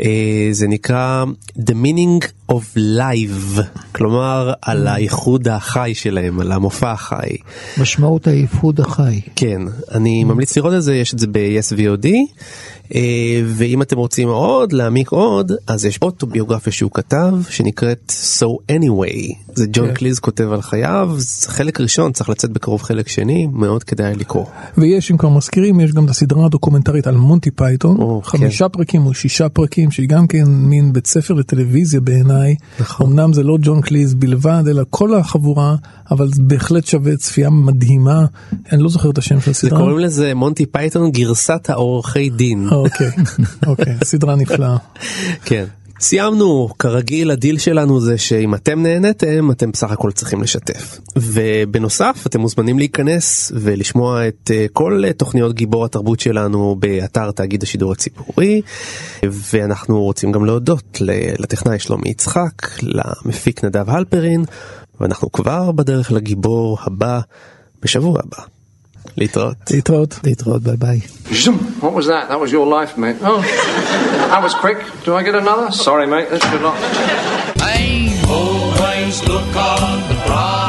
[0.01, 1.25] אה, זה נקרא
[1.57, 7.37] The Meaning of Live, כלומר על האיחוד החי שלהם, על המופע החי.
[7.77, 9.21] משמעות האיחוד החי.
[9.35, 12.07] כן, אני ממליץ לראות את זה, יש את זה ב-yes VOD.
[12.95, 19.35] אה, ואם אתם רוצים עוד להעמיק עוד אז יש אוטוביוגרפיה שהוא כתב שנקראת So Anyway
[19.55, 19.93] זה ג'ון כן.
[19.93, 21.15] קליז כותב על חייו
[21.47, 24.45] חלק ראשון צריך לצאת בקרוב חלק שני מאוד כדאי לקרוא.
[24.77, 29.05] ויש אם כבר מזכירים יש גם את הסדרה הדוקומנטרית על מונטי פייתון או, חמישה פרקים
[29.05, 33.07] או שישה פרקים שהיא גם כן מין בית ספר לטלוויזיה בעיניי נכון.
[33.07, 35.75] אמנם זה לא ג'ון קליז בלבד אלא כל החבורה
[36.11, 38.25] אבל זה בהחלט שווה צפייה מדהימה
[38.71, 39.79] אני לא זוכר את השם של זה הסדרה.
[39.79, 42.69] קוראים לזה מונטי פייתון גרסת העורכי דין.
[42.71, 43.11] אוקיי
[43.67, 44.77] אוקיי סדרה נפלאה.
[45.45, 45.65] כן.
[46.01, 50.99] סיימנו, כרגיל הדיל שלנו זה שאם אתם נהנתם אתם בסך הכל צריכים לשתף.
[51.15, 57.63] ובנוסף אתם מוזמנים להיכנס ולשמוע את אה, כל אה, תוכניות גיבור התרבות שלנו באתר תאגיד
[57.63, 58.61] השידור הציבורי.
[59.23, 61.01] ואנחנו רוצים גם להודות
[61.39, 64.45] לטכנאי שלומי יצחק, למפיק נדב הלפרין,
[64.99, 67.19] ואנחנו כבר בדרך לגיבור הבא
[67.81, 68.60] בשבוע הבא.
[69.17, 69.55] להתראות.
[69.71, 70.19] להתראות.
[70.23, 70.99] להתראות, ביי ביי.
[71.81, 72.29] What was that?
[72.29, 73.17] That was your life, mate.
[73.23, 73.41] Oh,
[74.31, 74.79] that was quick.
[75.05, 75.71] Do I get another?
[75.71, 76.27] Sorry, mate.
[76.29, 76.77] That's should not.
[77.67, 77.89] Hey,
[78.37, 80.60] always look on the bright